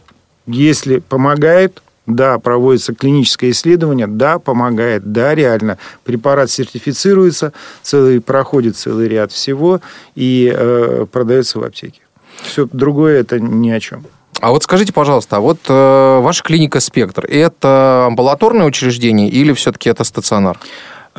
[0.46, 5.78] Если помогает, да, проводится клиническое исследование, да, помогает, да, реально.
[6.06, 7.52] Препарат сертифицируется,
[7.82, 9.82] целый, проходит целый ряд всего
[10.16, 12.00] и э, продается в аптеке.
[12.42, 14.06] Все другое это ни о чем.
[14.40, 19.90] А вот скажите, пожалуйста, а вот э, ваша клиника «Спектр»– это амбулаторное учреждение или все-таки
[19.90, 20.60] это стационар?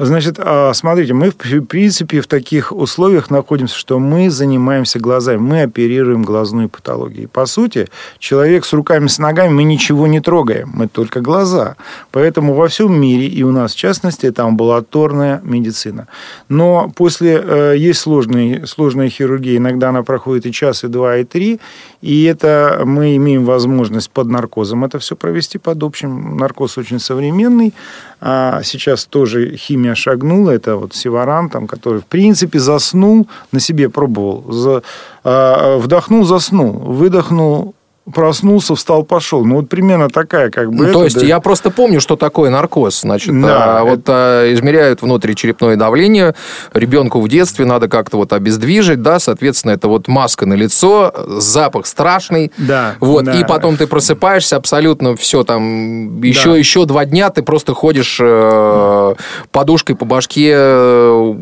[0.01, 5.63] Значит, а, смотрите, мы, в принципе, в таких условиях находимся, что мы занимаемся глазами, мы
[5.63, 7.29] оперируем глазную патологию.
[7.29, 7.89] По сути,
[8.19, 11.77] человек с руками, с ногами, мы ничего не трогаем, мы только глаза.
[12.13, 16.07] Поэтому во всем мире, и у нас в частности, это амбулаторная медицина.
[16.49, 21.25] Но после э, есть сложные, сложная хирургия, иногда она проходит и час, и два, и
[21.25, 21.61] три,
[22.01, 26.37] и это мы имеем возможность под наркозом это все провести под общим.
[26.37, 27.75] Наркоз очень современный,
[28.21, 30.51] а сейчас тоже химия шагнула.
[30.51, 34.45] Это вот Севаран, там, который, в принципе, заснул, на себе пробовал.
[34.53, 34.82] За,
[35.24, 36.72] а, вдохнул, заснул.
[36.72, 37.74] Выдохнул,
[38.15, 39.45] проснулся, встал, пошел.
[39.45, 40.87] Ну, вот примерно такая как бы...
[40.87, 41.27] Ну, то есть, да.
[41.27, 43.01] я просто помню, что такое наркоз.
[43.03, 43.91] Значит, да, а, это...
[43.91, 46.35] вот а, измеряют внутричерепное давление.
[46.73, 51.87] Ребенку в детстве надо как-то вот обездвижить, да, соответственно, это вот маска на лицо, запах
[51.87, 52.53] страшный.
[52.59, 52.95] Да.
[53.01, 53.39] Вот, да.
[53.39, 56.59] и потом ты просыпаешься, абсолютно все там, еще, да.
[56.59, 59.15] еще два дня ты просто ходишь э,
[59.53, 61.35] подушкой по башке э,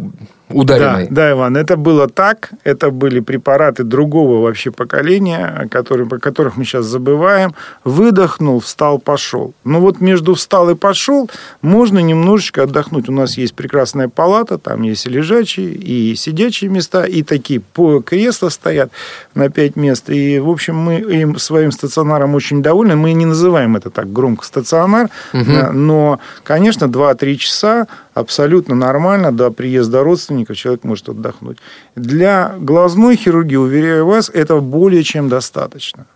[0.48, 1.06] ударенной.
[1.08, 2.50] Да, да, Иван, это было так.
[2.64, 7.54] Это были препараты другого вообще поколения, которые, о которых мы сейчас забываем.
[7.84, 9.54] Выдохнул, встал, пошел.
[9.64, 11.28] Ну вот между встал и пошел
[11.62, 13.08] можно немножечко отдохнуть.
[13.08, 18.00] У нас есть прекрасная палата, там есть и лежачие, и сидячие места, и такие по
[18.00, 18.90] кресла стоят
[19.34, 20.10] на пять мест.
[20.10, 22.96] И, в общем, мы им своим стационаром очень довольны.
[22.96, 25.72] Мы не называем это так громко стационар, угу.
[25.72, 27.86] но, конечно, 2-3 часа
[28.16, 31.58] абсолютно нормально до приезда родственников человек может отдохнуть.
[31.96, 36.06] Для глазной хирургии, уверяю вас, это более чем достаточно.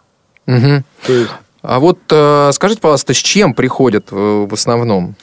[0.46, 0.82] Угу.
[1.07, 1.30] То есть...
[1.62, 5.14] А вот э, скажите, пожалуйста, с чем приходят э, в основном?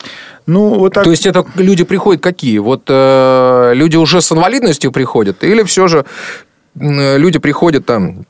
[0.45, 1.03] Ну, вот так...
[1.03, 2.59] То есть это люди приходят какие?
[2.59, 5.43] Вот э, люди уже с инвалидностью приходят?
[5.43, 6.05] Или все же
[6.75, 8.27] люди приходят там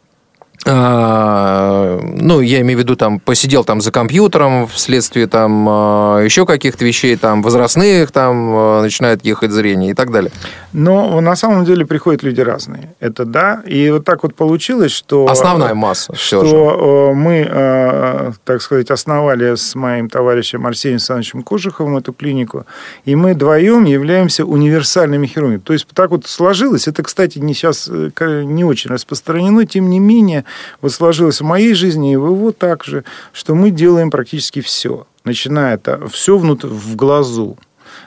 [0.71, 6.83] ну, я имею в виду, там, посидел там за компьютером вследствие там а, еще каких-то
[6.85, 10.31] вещей, там, возрастных, там, а, начинает ехать зрение и так далее.
[10.73, 12.95] Но на самом деле приходят люди разные.
[12.99, 13.61] Это да.
[13.65, 15.27] И вот так вот получилось, что...
[15.27, 16.13] Основная масса.
[16.15, 17.15] Что же.
[17.15, 22.65] мы, так сказать, основали с моим товарищем Арсением Александровичем Кожуховым эту клинику,
[23.05, 25.59] и мы вдвоем являемся универсальными хирургами.
[25.59, 26.87] То есть так вот сложилось.
[26.87, 30.43] Это, кстати, не сейчас э, не очень распространено, тем не менее,
[30.81, 33.03] вот сложилось в моей жизни и в его также,
[33.33, 35.07] что мы делаем практически все.
[35.23, 37.57] Начиная это все внутрь, в глазу,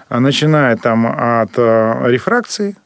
[0.08, 2.76] а начиная там от э, рефракции,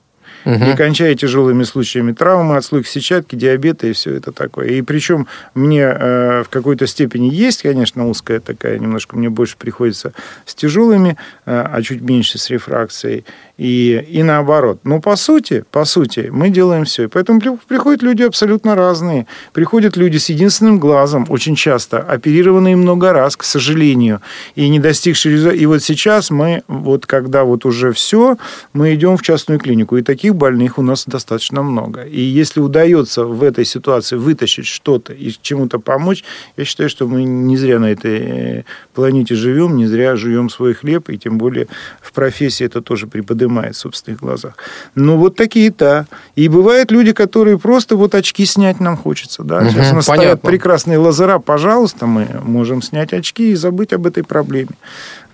[0.45, 0.65] угу.
[0.65, 4.69] и кончая тяжелыми случаями травмы, отслойки сетчатки, диабета и все это такое.
[4.69, 10.13] И причем мне э, в какой-то степени есть, конечно, узкая такая, немножко мне больше приходится
[10.47, 11.17] с тяжелыми,
[11.47, 13.25] э, а чуть меньше с рефракцией
[13.57, 14.81] и, и наоборот.
[14.85, 17.05] Но по сути, по сути, мы делаем все.
[17.05, 19.27] И поэтому приходят люди абсолютно разные.
[19.53, 24.21] Приходят люди с единственным глазом, очень часто, оперированные много раз, к сожалению,
[24.57, 25.57] и не достигшие результата.
[25.57, 28.37] И вот сейчас мы, вот когда вот уже все,
[28.73, 29.97] мы идем в частную клинику.
[29.97, 32.03] И таких больных у нас достаточно много.
[32.03, 36.25] И если удается в этой ситуации вытащить что-то и чему-то помочь,
[36.57, 38.65] я считаю, что мы не зря на этой э,
[38.95, 41.69] планете живем, не зря живем свой хлеб, и тем более
[42.03, 44.55] в профессии это тоже преподает поднимает в собственных глазах.
[44.95, 46.07] Ну, вот такие-то.
[46.37, 49.43] И бывают люди, которые просто вот очки снять нам хочется.
[49.43, 49.59] Да?
[49.59, 50.31] Угу, Сейчас у нас понятно.
[50.31, 51.39] стоят прекрасные лазера.
[51.39, 54.71] Пожалуйста, мы можем снять очки и забыть об этой проблеме.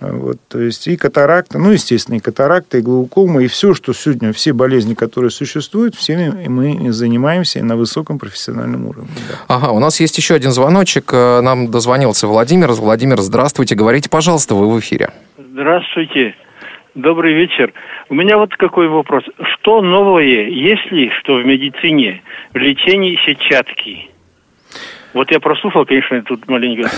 [0.01, 4.33] Вот, то есть и катаракта, ну, естественно, и катаракта, и глаукома, и все, что сегодня,
[4.33, 9.11] все болезни, которые существуют, всеми мы занимаемся на высоком профессиональном уровне.
[9.29, 9.55] Да.
[9.55, 11.13] Ага, у нас есть еще один звоночек.
[11.13, 12.71] Э, нам дозвонился Владимир.
[12.71, 13.75] Владимир, здравствуйте.
[13.75, 15.11] Говорите, пожалуйста, вы в эфире.
[15.37, 16.33] Здравствуйте.
[16.95, 17.71] Добрый вечер.
[18.09, 19.23] У меня вот какой вопрос.
[19.53, 22.23] Что новое, есть ли что в медицине,
[22.53, 24.09] в лечении сетчатки?
[25.13, 26.89] Вот я прослушал, конечно, тут маленько.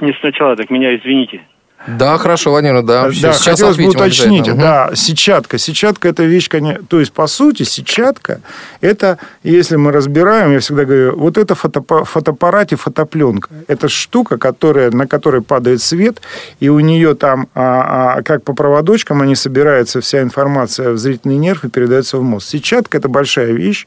[0.00, 1.40] Не сначала, так меня извините.
[1.86, 3.04] Да, хорошо, Владимир, да.
[3.04, 5.58] Да, Сейчас хотелось бы уточнить, да, сетчатка.
[5.58, 8.40] Сетчатка– это вещь, конечно, то есть, по сути, сетчатка–
[8.80, 13.48] это, если мы разбираем, я всегда говорю, вот это фотоаппарат фотоаппарате фотопленка.
[13.68, 16.20] Это штука, которая, на которой падает свет,
[16.60, 21.36] и у нее там, а, а, как по проводочкам, они собираются, вся информация в зрительный
[21.36, 22.48] нерв и передается в мозг.
[22.48, 23.86] Сетчатка– это большая вещь,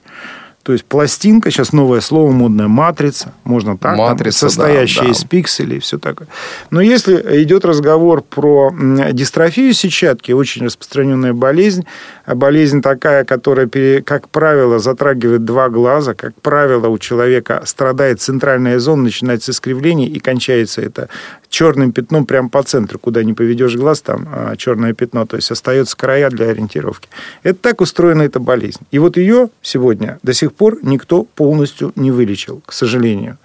[0.64, 5.12] то есть пластинка, сейчас новое слово модное, матрица, можно так, матрица, там, состоящая да, да.
[5.12, 6.28] из пикселей и все такое.
[6.70, 8.72] Но если идет разговор про
[9.12, 11.86] дистрофию сетчатки, очень распространенная болезнь,
[12.26, 13.68] а болезнь такая, которая,
[14.02, 20.20] как правило, затрагивает два глаза, как правило, у человека страдает центральная зона, начинается искривление и
[20.20, 21.10] кончается это
[21.52, 25.52] черным пятном прямо по центру, куда не поведешь глаз, там а, черное пятно, то есть
[25.52, 27.10] остается края для ориентировки.
[27.44, 28.80] Это так устроена эта болезнь.
[28.90, 33.38] И вот ее сегодня до сих пор никто полностью не вылечил, к сожалению.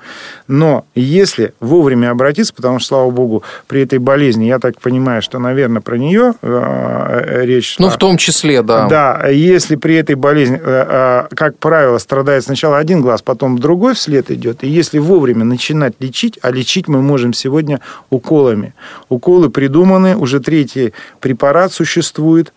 [0.47, 5.39] Но если вовремя обратиться, потому что, слава богу, при этой болезни, я так понимаю, что,
[5.39, 7.87] наверное, про нее э, речь шла.
[7.87, 8.87] Ну, в том числе, да.
[8.89, 13.95] Да, если при этой болезни, э, э, как правило, страдает сначала один глаз, потом другой
[13.95, 18.74] вслед идет, и если вовремя начинать лечить, а лечить мы можем сегодня уколами.
[19.09, 22.53] Уколы придуманы, уже третий препарат существует.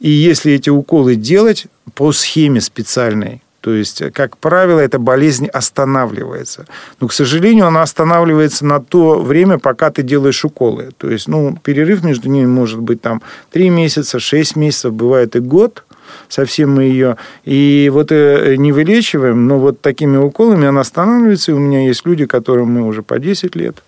[0.00, 6.66] И если эти уколы делать по схеме специальной, то есть, как правило, эта болезнь останавливается.
[7.00, 10.90] Но, к сожалению, она останавливается на то время, пока ты делаешь уколы.
[10.98, 13.22] То есть, ну, перерыв между ними может быть там
[13.52, 15.84] 3 месяца, 6 месяцев, бывает и год
[16.28, 21.52] совсем мы ее и вот э, не вылечиваем, но вот такими уколами она останавливается.
[21.52, 23.82] И у меня есть люди, которым мы уже по 10 лет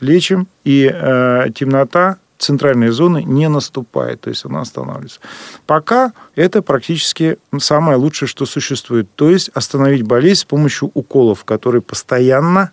[0.00, 5.20] лечим, и э, темнота центральной зоны не наступает, то есть она останавливается.
[5.66, 9.08] Пока это практически самое лучшее, что существует.
[9.14, 12.72] То есть остановить болезнь с помощью уколов, которые постоянно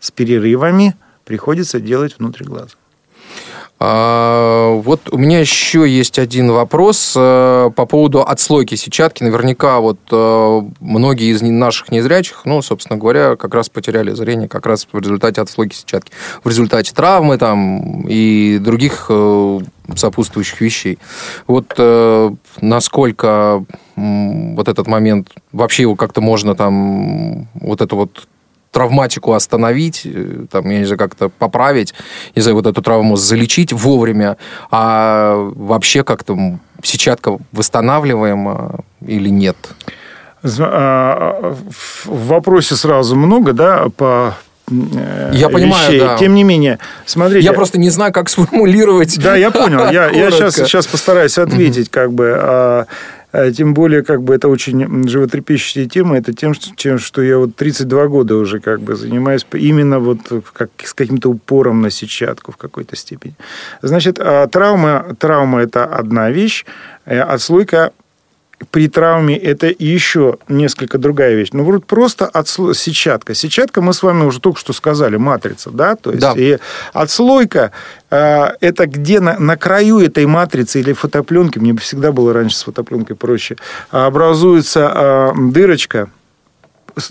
[0.00, 2.74] с перерывами приходится делать внутри глаза.
[3.80, 9.24] А, вот у меня еще есть один вопрос э, по поводу отслойки сетчатки.
[9.24, 14.66] Наверняка вот э, многие из наших незрячих, ну, собственно говоря, как раз потеряли зрение как
[14.66, 16.12] раз в результате отслойки сетчатки.
[16.44, 19.60] В результате травмы там и других э,
[19.96, 20.98] сопутствующих вещей.
[21.46, 21.78] Вот
[22.62, 23.64] насколько
[23.96, 28.26] вот этот момент, вообще его как-то можно там, вот это вот
[28.74, 31.94] травматику остановить, э, там, я не знаю, как-то поправить,
[32.34, 34.36] не знаю, вот эту травму залечить вовремя,
[34.70, 36.36] а вообще как-то
[36.82, 39.56] сетчатка восстанавливаема или нет?
[40.58, 41.54] А,
[42.04, 44.34] в вопросе сразу много, да, по
[44.70, 46.00] э, я понимаю, вещей.
[46.00, 46.18] да.
[46.18, 47.46] Тем не менее, смотрите.
[47.46, 49.18] Я просто не знаю, как сформулировать.
[49.22, 49.90] Да, я понял.
[49.90, 52.86] Я, я сейчас, сейчас постараюсь ответить, как бы.
[53.34, 57.56] А, тем более, как бы это очень животрепещущая тема, это тем, чем, что я вот
[57.56, 60.20] 32 года уже как бы занимаюсь именно вот
[60.52, 63.34] как, с каким-то упором на сетчатку в какой-то степени.
[63.82, 66.64] Значит, а травма, травма– это одна вещь,
[67.06, 67.90] э, отслойка
[68.70, 71.50] при травме это еще несколько другая вещь.
[71.52, 72.72] Ну, вот просто отсло...
[72.74, 73.34] сетчатка.
[73.34, 75.96] Сетчатка, мы с вами уже только что сказали, матрица, да?
[75.96, 76.34] То есть, да.
[76.36, 76.58] И
[76.92, 77.72] отслойка
[78.10, 82.62] э, это где на, на краю этой матрицы или фотопленки, мне всегда было раньше с
[82.62, 83.56] фотопленкой проще,
[83.90, 86.10] образуется э, дырочка,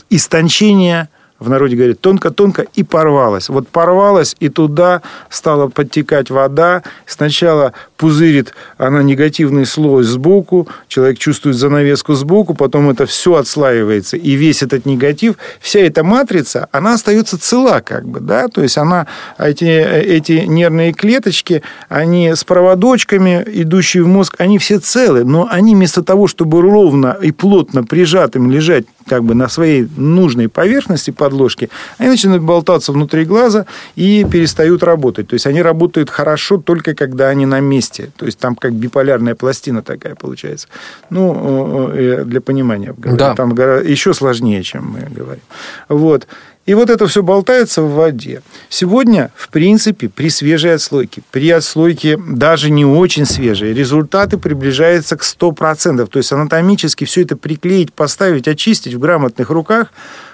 [0.09, 1.09] истончение
[1.39, 3.49] в народе говорят, тонко-тонко и порвалась.
[3.49, 6.83] Вот порвалась, и туда стала подтекать вода.
[7.05, 14.31] Сначала пузырит она негативный слой сбоку, человек чувствует занавеску сбоку, потом это все отслаивается, и
[14.31, 19.07] весь этот негатив, вся эта матрица, она остается цела как бы, да, то есть она,
[19.37, 25.75] эти, эти нервные клеточки, они с проводочками, идущие в мозг, они все целы, но они
[25.75, 31.69] вместо того, чтобы ровно и плотно прижатым лежать как бы на своей нужной поверхности подложки,
[31.97, 35.27] они начинают болтаться внутри глаза и перестают работать.
[35.27, 38.09] То есть они работают хорошо только когда они на месте.
[38.17, 40.67] То есть там как биполярная пластина такая получается.
[41.09, 42.93] Ну, э, для понимания.
[42.97, 43.35] Да.
[43.35, 45.43] Там еще сложнее, чем мы говорим.
[45.89, 46.27] Вот.
[46.65, 48.41] И вот это все болтается в воде.
[48.69, 55.23] Сегодня, в принципе, при свежей отслойке, при отслойке даже не очень свежей, результаты приближаются к
[55.23, 56.07] 100%.
[56.07, 59.91] То есть анатомически все это приклеить, поставить, очистить в грамотных руках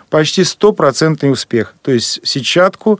[0.10, 1.74] почти стопроцентный успех.
[1.82, 3.00] То есть сетчатку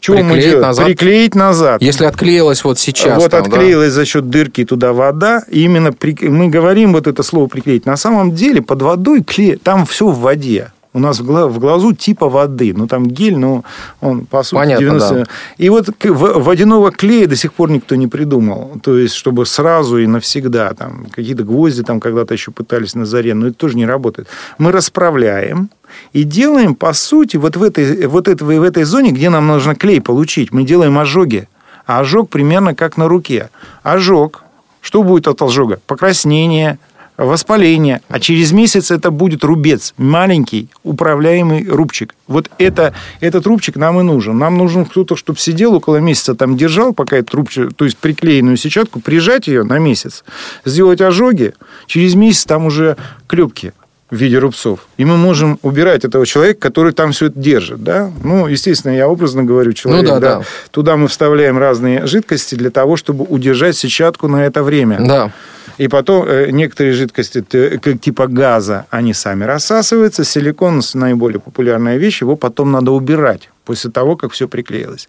[0.00, 0.62] чего приклеить мы делаем?
[0.62, 0.86] Назад.
[0.86, 1.82] Приклеить назад.
[1.82, 3.22] Если отклеилась вот сейчас.
[3.22, 4.00] Вот там, отклеилась да?
[4.00, 5.44] за счет дырки туда вода.
[5.48, 6.16] И именно при...
[6.26, 7.84] мы говорим вот это слово приклеить.
[7.84, 12.28] На самом деле под водой клей, там все в воде у нас в глазу типа
[12.28, 12.74] воды.
[12.76, 13.64] Ну, там гель, но
[14.00, 15.14] он, по сути, Понятно, 90...
[15.14, 15.24] Да.
[15.58, 18.80] И вот водяного клея до сих пор никто не придумал.
[18.82, 20.72] То есть, чтобы сразу и навсегда.
[20.74, 24.28] Там, какие-то гвозди там когда-то еще пытались на заре, но это тоже не работает.
[24.58, 25.70] Мы расправляем,
[26.12, 29.74] и делаем, по сути, вот в этой, вот это, в этой зоне, где нам нужно
[29.74, 31.48] клей получить, мы делаем ожоги.
[31.86, 33.50] А ожог примерно как на руке.
[33.82, 34.44] Ожог.
[34.80, 35.80] Что будет от ожога?
[35.86, 36.78] Покраснение,
[37.24, 42.14] воспаление, а через месяц это будет рубец, маленький управляемый рубчик.
[42.26, 44.38] Вот это, этот рубчик нам и нужен.
[44.38, 48.56] Нам нужен кто-то, чтобы сидел около месяца, там держал, пока этот рубчик, то есть приклеенную
[48.56, 50.24] сетчатку, прижать ее на месяц,
[50.64, 51.52] сделать ожоги,
[51.86, 52.96] через месяц там уже
[53.26, 53.72] клепки
[54.10, 54.86] в виде рубцов.
[54.96, 57.84] И мы можем убирать этого человека, который там все это держит.
[57.84, 58.10] Да?
[58.24, 60.02] Ну, естественно, я образно говорю, человек.
[60.02, 60.38] Ну, да, да.
[60.38, 60.44] Да.
[60.70, 64.98] Туда мы вставляем разные жидкости для того, чтобы удержать сетчатку на это время.
[65.00, 65.32] Да.
[65.80, 70.24] И потом э, некоторые жидкости типа газа, они сами рассасываются.
[70.24, 75.08] Силикон– наиболее популярная вещь, его потом надо убирать после того, как все приклеилось.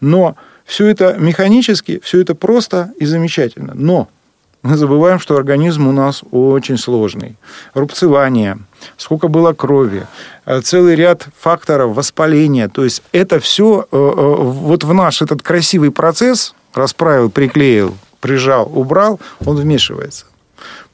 [0.00, 3.72] Но все это механически, все это просто и замечательно.
[3.74, 4.08] Но
[4.62, 7.34] мы забываем, что организм у нас очень сложный.
[7.74, 8.58] Рубцевание,
[8.98, 10.06] сколько было крови,
[10.46, 12.68] э, целый ряд факторов воспаления.
[12.68, 19.20] То есть это все э, вот в наш этот красивый процесс расправил, приклеил, прижал, убрал,
[19.44, 20.24] он вмешивается.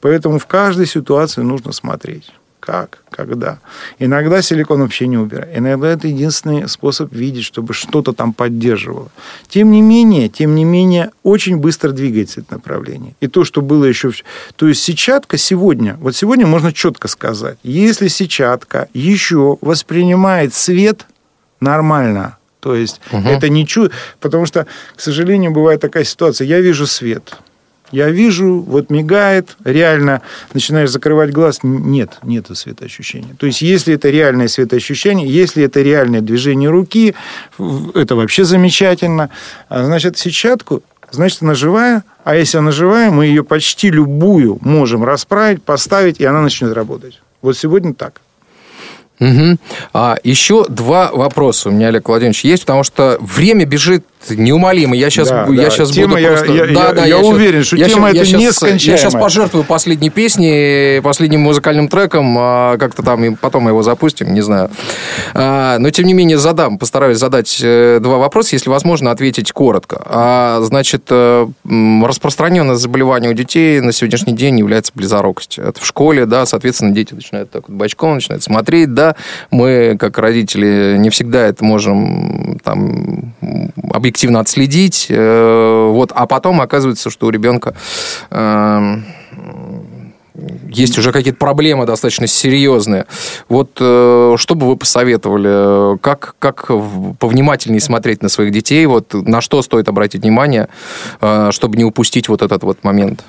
[0.01, 2.31] Поэтому в каждой ситуации нужно смотреть.
[2.59, 3.59] Как, когда.
[3.99, 5.57] Иногда силикон вообще не убирает.
[5.57, 9.09] Иногда это единственный способ видеть, чтобы что-то там поддерживало.
[9.47, 13.15] Тем не менее, тем не менее, очень быстро двигается это направление.
[13.21, 14.11] И то, что было еще...
[14.57, 21.05] То есть сетчатка сегодня, вот сегодня можно четко сказать, если сетчатка еще воспринимает свет
[21.61, 23.27] нормально, то есть угу.
[23.27, 26.45] это не чудо, потому что, к сожалению, бывает такая ситуация.
[26.45, 27.37] Я вижу свет,
[27.91, 30.21] я вижу, вот мигает, реально
[30.53, 33.35] начинаешь закрывать глаз, нет, нет светоощущения.
[33.35, 37.15] То есть, если это реальное светоощущение, если это реальное движение руки,
[37.95, 39.29] это вообще замечательно.
[39.69, 45.03] А значит, сетчатку, значит, она живая, а если она живая, мы ее почти любую можем
[45.03, 47.21] расправить, поставить, и она начнет работать.
[47.41, 48.21] Вот сегодня так.
[49.19, 49.57] Угу.
[49.93, 54.95] А еще два вопроса у меня, Олег Владимирович, есть, потому что время бежит неумолимо.
[54.95, 55.69] Я сейчас, да, я да.
[55.69, 56.51] сейчас тема, буду просто...
[56.51, 58.97] Я, да, я, да, я, я уверен, что я тема я это сейчас, нескончаемая.
[58.97, 64.33] Я сейчас пожертвую последней песней, последним музыкальным треком, а, как-то там, потом мы его запустим,
[64.33, 64.69] не знаю.
[65.33, 70.01] А, но, тем не менее, задам, постараюсь задать э, два вопроса, если возможно, ответить коротко.
[70.05, 71.47] А, значит, э,
[72.03, 75.57] распространенное заболевание у детей на сегодняшний день является близорукость.
[75.57, 79.15] Это в школе, да, соответственно, дети начинают так вот бочком, начинают смотреть, да,
[79.51, 83.33] мы, как родители, не всегда это можем там
[84.09, 87.75] объективно отследить, э, вот, а потом оказывается, что у ребенка
[88.31, 88.95] э,
[90.69, 93.05] есть уже какие-то проблемы достаточно серьезные.
[93.47, 95.97] Вот э, что бы вы посоветовали?
[95.99, 96.67] Как, как
[97.19, 98.85] повнимательнее смотреть на своих детей?
[98.85, 100.69] Вот на что стоит обратить внимание,
[101.21, 103.23] э, чтобы не упустить вот этот вот момент?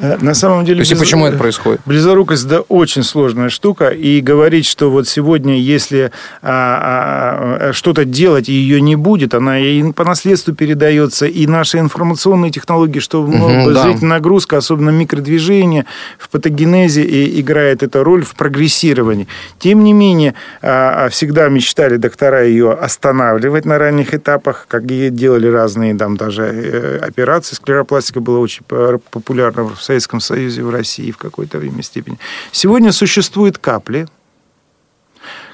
[0.00, 0.76] Э, на самом деле...
[0.76, 1.00] То есть, близ...
[1.00, 1.80] почему это происходит?
[1.84, 3.88] Близорукость, да, очень сложная штука.
[3.88, 6.10] И говорить, что вот сегодня, если
[6.42, 11.46] а, а, а, что-то делать, и ее не будет, она и по наследству передается, и
[11.46, 13.82] наши информационные технологии, что угу, ну, да.
[13.82, 15.84] зрительная нагрузка, особенно микродвижение
[16.18, 16.28] в
[16.60, 19.26] патогенезе и играет эту роль в прогрессировании.
[19.58, 25.46] Тем не менее, а, а, всегда мечтали доктора ее останавливать на ранних этапах, как делали
[25.48, 27.56] разные там даже э, операции.
[27.56, 32.18] Склеропластика была очень популярна в Советском Союзе, в России в какой-то время степени.
[32.52, 34.06] Сегодня существуют капли,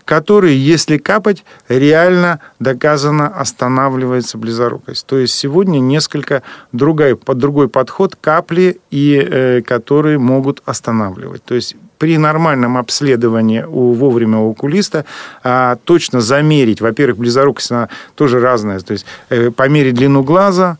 [0.06, 5.04] которые, если капать, реально доказано останавливается близорукость.
[5.04, 6.42] То есть сегодня несколько
[6.72, 11.44] другой, под другой подход капли, и, э, которые могут останавливать.
[11.44, 15.04] То есть при нормальном обследовании у, вовремя у окулиста
[15.42, 20.78] а, точно замерить, во-первых, близорукость, она тоже разная, то есть э, померить длину глаза,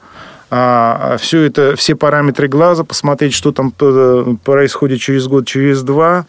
[0.49, 6.27] все это, все параметры глаза, посмотреть, что там происходит через год, через два,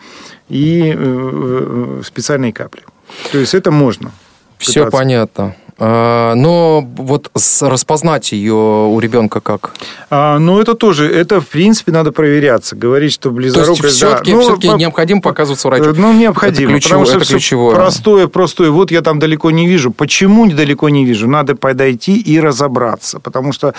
[0.49, 2.83] и э, э, специальные капли.
[3.31, 4.11] То есть это можно.
[4.57, 4.97] Все пытаться.
[4.97, 5.55] понятно.
[5.79, 7.29] А, но вот
[7.61, 9.73] распознать ее у ребенка как?
[10.09, 12.75] А, ну, это тоже, это, в принципе, надо проверяться.
[12.75, 13.81] Говорить, что близорукость...
[13.81, 14.41] То есть, все-таки, да.
[14.41, 15.93] все-таки ну, необходимо показываться врачу?
[15.95, 16.71] Ну, необходимо.
[16.71, 17.75] Это ключево, потому что это ключевое.
[17.75, 18.71] простое, простое.
[18.71, 19.91] Вот я там далеко не вижу.
[19.91, 21.27] Почему недалеко не вижу?
[21.27, 23.19] Надо подойти и разобраться.
[23.19, 23.73] Потому что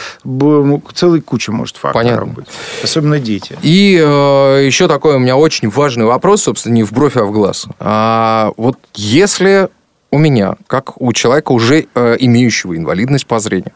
[0.94, 2.32] целый куча может факторов Понятно.
[2.32, 2.46] быть.
[2.82, 3.58] Особенно дети.
[3.62, 7.32] И э, еще такой у меня очень важный вопрос, собственно, не в бровь, а в
[7.32, 7.66] глаз.
[7.80, 9.68] А, вот если
[10.10, 13.72] у меня, как у человека, уже э, имеющего инвалидность по зрению,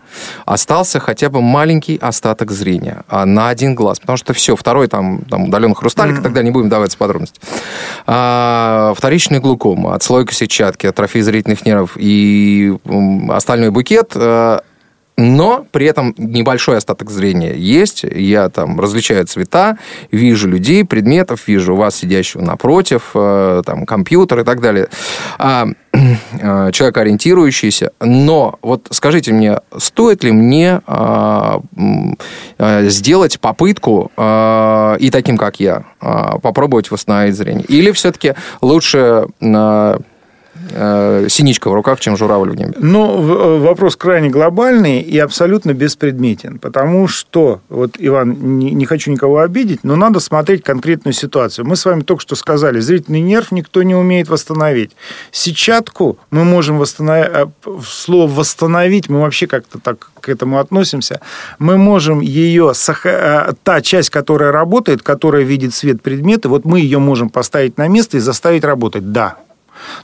[0.47, 4.01] остался хотя бы маленький остаток зрения а, на один глаз.
[4.01, 6.22] Потому что все, второй там, там удаленный хрусталик, mm-hmm.
[6.22, 7.39] тогда не будем давать подробности.
[8.07, 12.74] А, вторичная глукома, отслойка сетчатки, атрофия зрительных нервов и
[13.28, 14.61] остальной букет э,
[15.22, 18.02] но при этом небольшой остаток зрения есть.
[18.02, 19.78] Я там различаю цвета,
[20.10, 24.88] вижу людей, предметов, вижу вас, сидящего напротив, э, там, компьютер и так далее.
[25.38, 27.92] А, э, человек ориентирующийся.
[28.00, 31.60] Но вот скажите мне, стоит ли мне а,
[32.58, 37.64] сделать попытку а, и таким, как я, а, попробовать восстановить зрение?
[37.66, 39.26] Или все-таки лучше...
[39.40, 40.00] А,
[41.28, 42.74] синичка в руках, чем журавль в небе?
[42.78, 49.10] Ну, э, вопрос крайне глобальный и абсолютно беспредметен, потому что, вот, Иван, не, не хочу
[49.10, 51.66] никого обидеть, но надо смотреть конкретную ситуацию.
[51.66, 54.92] Мы с вами только что сказали, зрительный нерв никто не умеет восстановить.
[55.30, 57.46] Сетчатку мы можем восстановить, э,
[57.86, 61.20] слово «восстановить» мы вообще как-то так к этому относимся.
[61.58, 62.72] Мы можем ее,
[63.04, 67.88] э, та часть, которая работает, которая видит свет предметы, вот мы ее можем поставить на
[67.88, 69.12] место и заставить работать.
[69.12, 69.36] Да,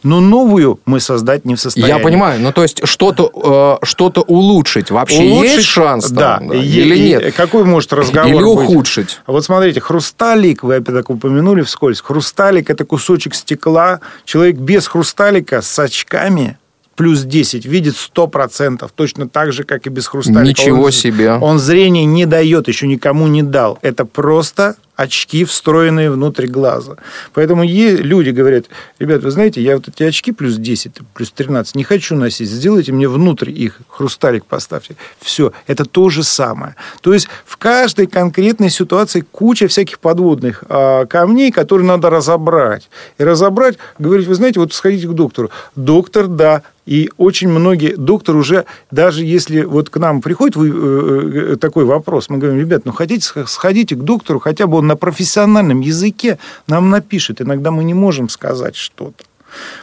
[0.03, 1.97] но новую мы создать не в состоянии.
[1.97, 6.11] Я понимаю, ну то есть что-то э, что улучшить вообще улучшить, есть шанс?
[6.11, 7.35] Да, там, да или нет?
[7.35, 9.07] Какой может разговор Или ухудшить?
[9.07, 9.21] Быть?
[9.27, 14.01] Вот смотрите, хрусталик, вы опять так упомянули вскользь, хрусталик– это кусочек стекла.
[14.25, 16.59] Человек без хрусталика с очками
[16.97, 20.43] плюс 10 видит 100%, точно так же, как и без хрусталика.
[20.43, 21.33] Ничего он, себе.
[21.33, 23.79] Он зрение не дает, еще никому не дал.
[23.83, 26.97] Это просто очки, встроенные внутрь глаза.
[27.33, 28.65] Поэтому люди говорят,
[28.99, 32.91] ребят, вы знаете, я вот эти очки плюс 10, плюс 13 не хочу носить, сделайте
[32.91, 34.97] мне внутрь их, хрусталик поставьте.
[35.21, 36.75] Все, это то же самое.
[37.01, 42.91] То есть в каждой конкретной ситуации куча всяких подводных а, камней, которые надо разобрать.
[43.19, 45.51] И разобрать, говорить, вы знаете, вот сходите к доктору.
[45.77, 51.53] Доктор, да, и очень многие, доктор уже, даже если вот к нам приходит вы, э,
[51.53, 54.97] э, такой вопрос, мы говорим, ребят, ну хотите, сходите к доктору, хотя бы он на
[54.97, 57.41] профессиональном языке нам напишет.
[57.41, 59.25] Иногда мы не можем сказать что-то.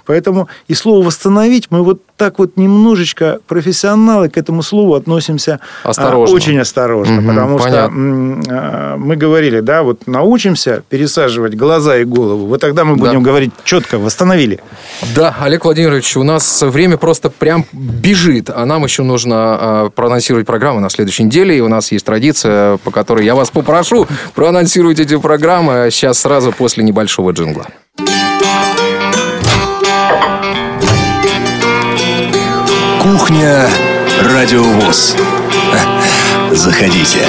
[0.05, 5.89] Поэтому и слово «восстановить» мы вот так вот немножечко профессионалы к этому слову относимся а,
[5.89, 6.36] осторожно.
[6.36, 8.43] очень осторожно, угу, потому понятно.
[8.43, 13.23] что а, мы говорили, да, вот научимся пересаживать глаза и голову, вот тогда мы будем
[13.23, 13.30] да.
[13.30, 14.61] говорить четко «восстановили».
[15.13, 20.47] Да, Олег Владимирович, у нас время просто прям бежит, а нам еще нужно а, проанонсировать
[20.47, 24.99] программы на следующей неделе, и у нас есть традиция, по которой я вас попрошу проанонсировать
[24.99, 27.67] эти программы сейчас сразу после небольшого джингла.
[33.36, 33.67] Кухня
[34.33, 35.13] Радиовоз.
[36.51, 37.19] Заходите.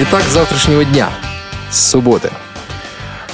[0.00, 1.10] Итак, завтрашнего дня,
[1.70, 2.30] с субботы.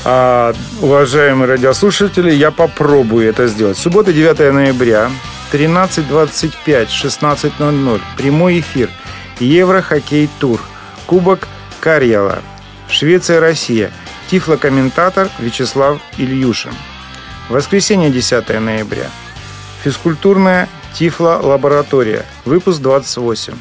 [0.04, 3.78] А, уважаемые радиослушатели, я попробую это сделать.
[3.78, 5.08] Суббота, 9 ноября,
[5.52, 8.00] 13.25, 16.00.
[8.16, 8.90] Прямой эфир.
[9.38, 10.60] Евро-хоккей тур.
[11.06, 11.46] Кубок
[11.78, 12.40] Карьяла.
[12.88, 13.92] Швеция-Россия.
[14.32, 16.74] Тифлокомментатор Вячеслав Ильюшин.
[17.48, 19.08] Воскресенье, 10 ноября.
[19.86, 22.24] Физкультурная Тифло-лаборатория.
[22.44, 23.54] Выпуск 28.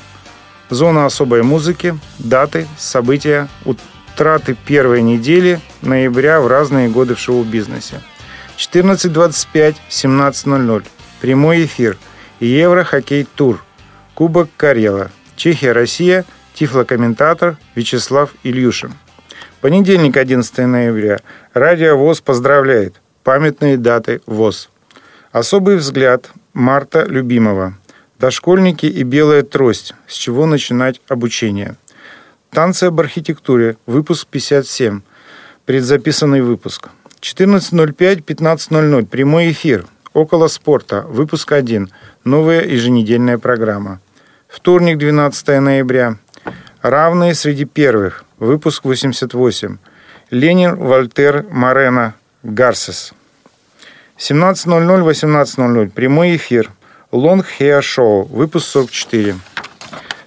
[0.72, 2.00] Зона особой музыки.
[2.18, 8.02] Даты, события, утраты первой недели ноября в разные годы в шоу-бизнесе.
[8.58, 10.86] 14.25, 17.00.
[11.22, 11.96] Прямой эфир.
[12.40, 13.64] Евро-хоккей-тур.
[14.16, 15.12] Кубок Карела.
[15.36, 16.26] Чехия-Россия.
[16.56, 18.96] Тифлокомментатор Вячеслав Ильюшин.
[19.62, 21.20] Понедельник, 11 ноября.
[21.54, 22.96] Радио ВОЗ поздравляет.
[23.24, 24.72] Памятные даты ВОЗ.
[25.36, 27.74] Особый взгляд Марта Любимова.
[28.20, 29.94] Дошкольники и белая трость.
[30.08, 31.76] С чего начинать обучение?
[32.52, 33.76] Танцы об архитектуре.
[33.86, 35.02] Выпуск 57.
[35.66, 36.88] Предзаписанный выпуск.
[37.20, 39.06] 14.05, 15.00.
[39.08, 39.86] Прямой эфир.
[40.14, 41.02] Около спорта.
[41.02, 41.90] Выпуск 1.
[42.24, 44.00] Новая еженедельная программа.
[44.48, 46.16] Вторник, 12 ноября.
[46.82, 48.24] Равные среди первых.
[48.40, 49.80] Выпуск 88.
[50.30, 53.14] Ленин, Вольтер, Морено, Гарсес.
[54.18, 55.90] 17.00, 18.00.
[55.90, 56.72] Прямой эфир.
[57.12, 58.24] Long Hair Show.
[58.30, 59.36] Выпуск 44.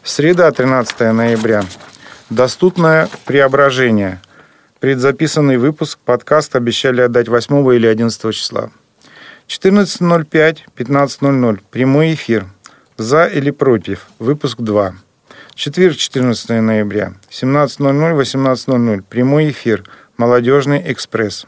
[0.03, 1.65] Среда, 13 ноября.
[2.29, 4.21] Доступное преображение.
[4.79, 5.99] Предзаписанный выпуск.
[6.05, 8.71] Подкаст обещали отдать 8 или 11 числа.
[9.49, 11.61] 14.05, 15.00.
[11.71, 12.47] Прямой эфир.
[12.99, 14.09] За или против.
[14.19, 14.97] Выпуск 2.
[15.55, 17.15] Четверг, 14 ноября.
[17.31, 19.03] 17.00, 18.00.
[19.09, 19.83] Прямой эфир.
[20.19, 21.47] Молодежный экспресс.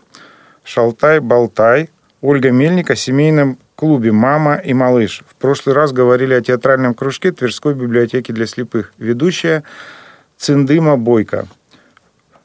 [0.65, 1.91] Шалтай-болтай.
[2.23, 5.23] Ольга Мельник о семейном клубе «Мама и малыш».
[5.27, 8.93] В прошлый раз говорили о театральном кружке Тверской библиотеки для слепых.
[8.99, 9.65] Ведущая
[10.37, 11.47] Циндыма Бойко.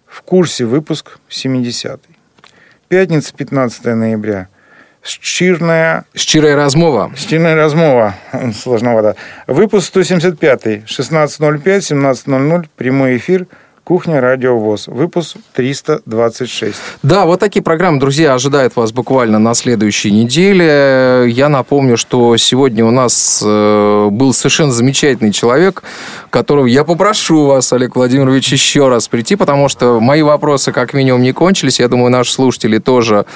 [0.07, 1.99] В курсе выпуск 70
[2.87, 4.47] Пятница, 15 ноября.
[5.03, 6.05] Щирная...
[6.15, 7.11] Щирая размова.
[7.17, 8.15] Щирная размова.
[8.53, 9.15] Сложновато.
[9.47, 10.65] Выпуск 175.
[10.85, 12.69] 16.05, 17.00.
[12.75, 13.47] Прямой эфир.
[13.85, 14.87] Кухня Радио ВОЗ.
[14.87, 16.75] Выпуск 326.
[17.03, 21.29] Да, вот такие программы, друзья, ожидают вас буквально на следующей неделе.
[21.29, 25.83] Я напомню, что сегодня у нас э, был совершенно замечательный человек,
[26.31, 31.21] которого я попрошу вас, Олег Владимирович, еще раз прийти, потому что мои вопросы как минимум
[31.21, 31.79] не кончились.
[31.79, 33.27] Я думаю, наши слушатели тоже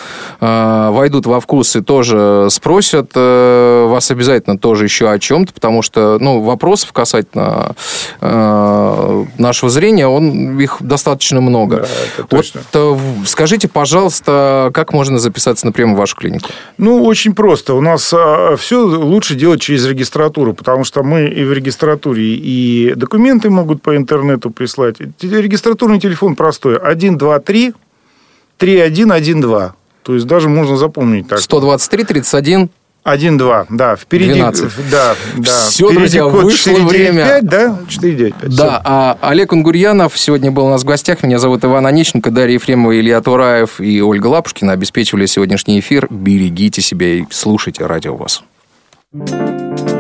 [0.42, 5.84] э, войдут во вкус и тоже спросят э, вас обязательно тоже еще о чем-то, потому
[5.84, 7.76] что ну, вопросов касательно
[8.20, 11.78] э, нашего зрения, он их достаточно много.
[11.78, 11.88] Да,
[12.18, 12.62] это точно.
[12.74, 16.50] Вот э, скажите, пожалуйста, как можно записаться на прием в вашу клинику?
[16.78, 17.74] Ну, очень просто.
[17.74, 22.94] У нас а, все лучше делать через регистратуру, потому что мы и в регистратуре, и
[22.96, 24.98] документы могут по интернету прислать.
[25.22, 26.78] Регистратурный телефон простой.
[26.78, 27.74] 123
[28.58, 29.74] 3112.
[30.04, 31.40] То есть даже можно запомнить так.
[31.40, 32.70] 123 31
[33.16, 34.34] 1-2, да, впереди.
[34.34, 34.90] 12.
[34.92, 35.44] Да, да.
[35.44, 37.40] Все, впереди друзья, код вышло 495, время.
[37.42, 37.80] да?
[37.88, 38.56] 495.
[38.56, 41.24] Да, а Олег Унгурьянов сегодня был у нас в гостях.
[41.24, 46.08] Меня зовут Иван Онищенко, Дарья Ефремова, Илья Тураев и Ольга Лапушкина обеспечивали сегодняшний эфир.
[46.10, 48.44] Берегите себя и слушайте радио ВОЗ.
[49.12, 49.99] Thank you.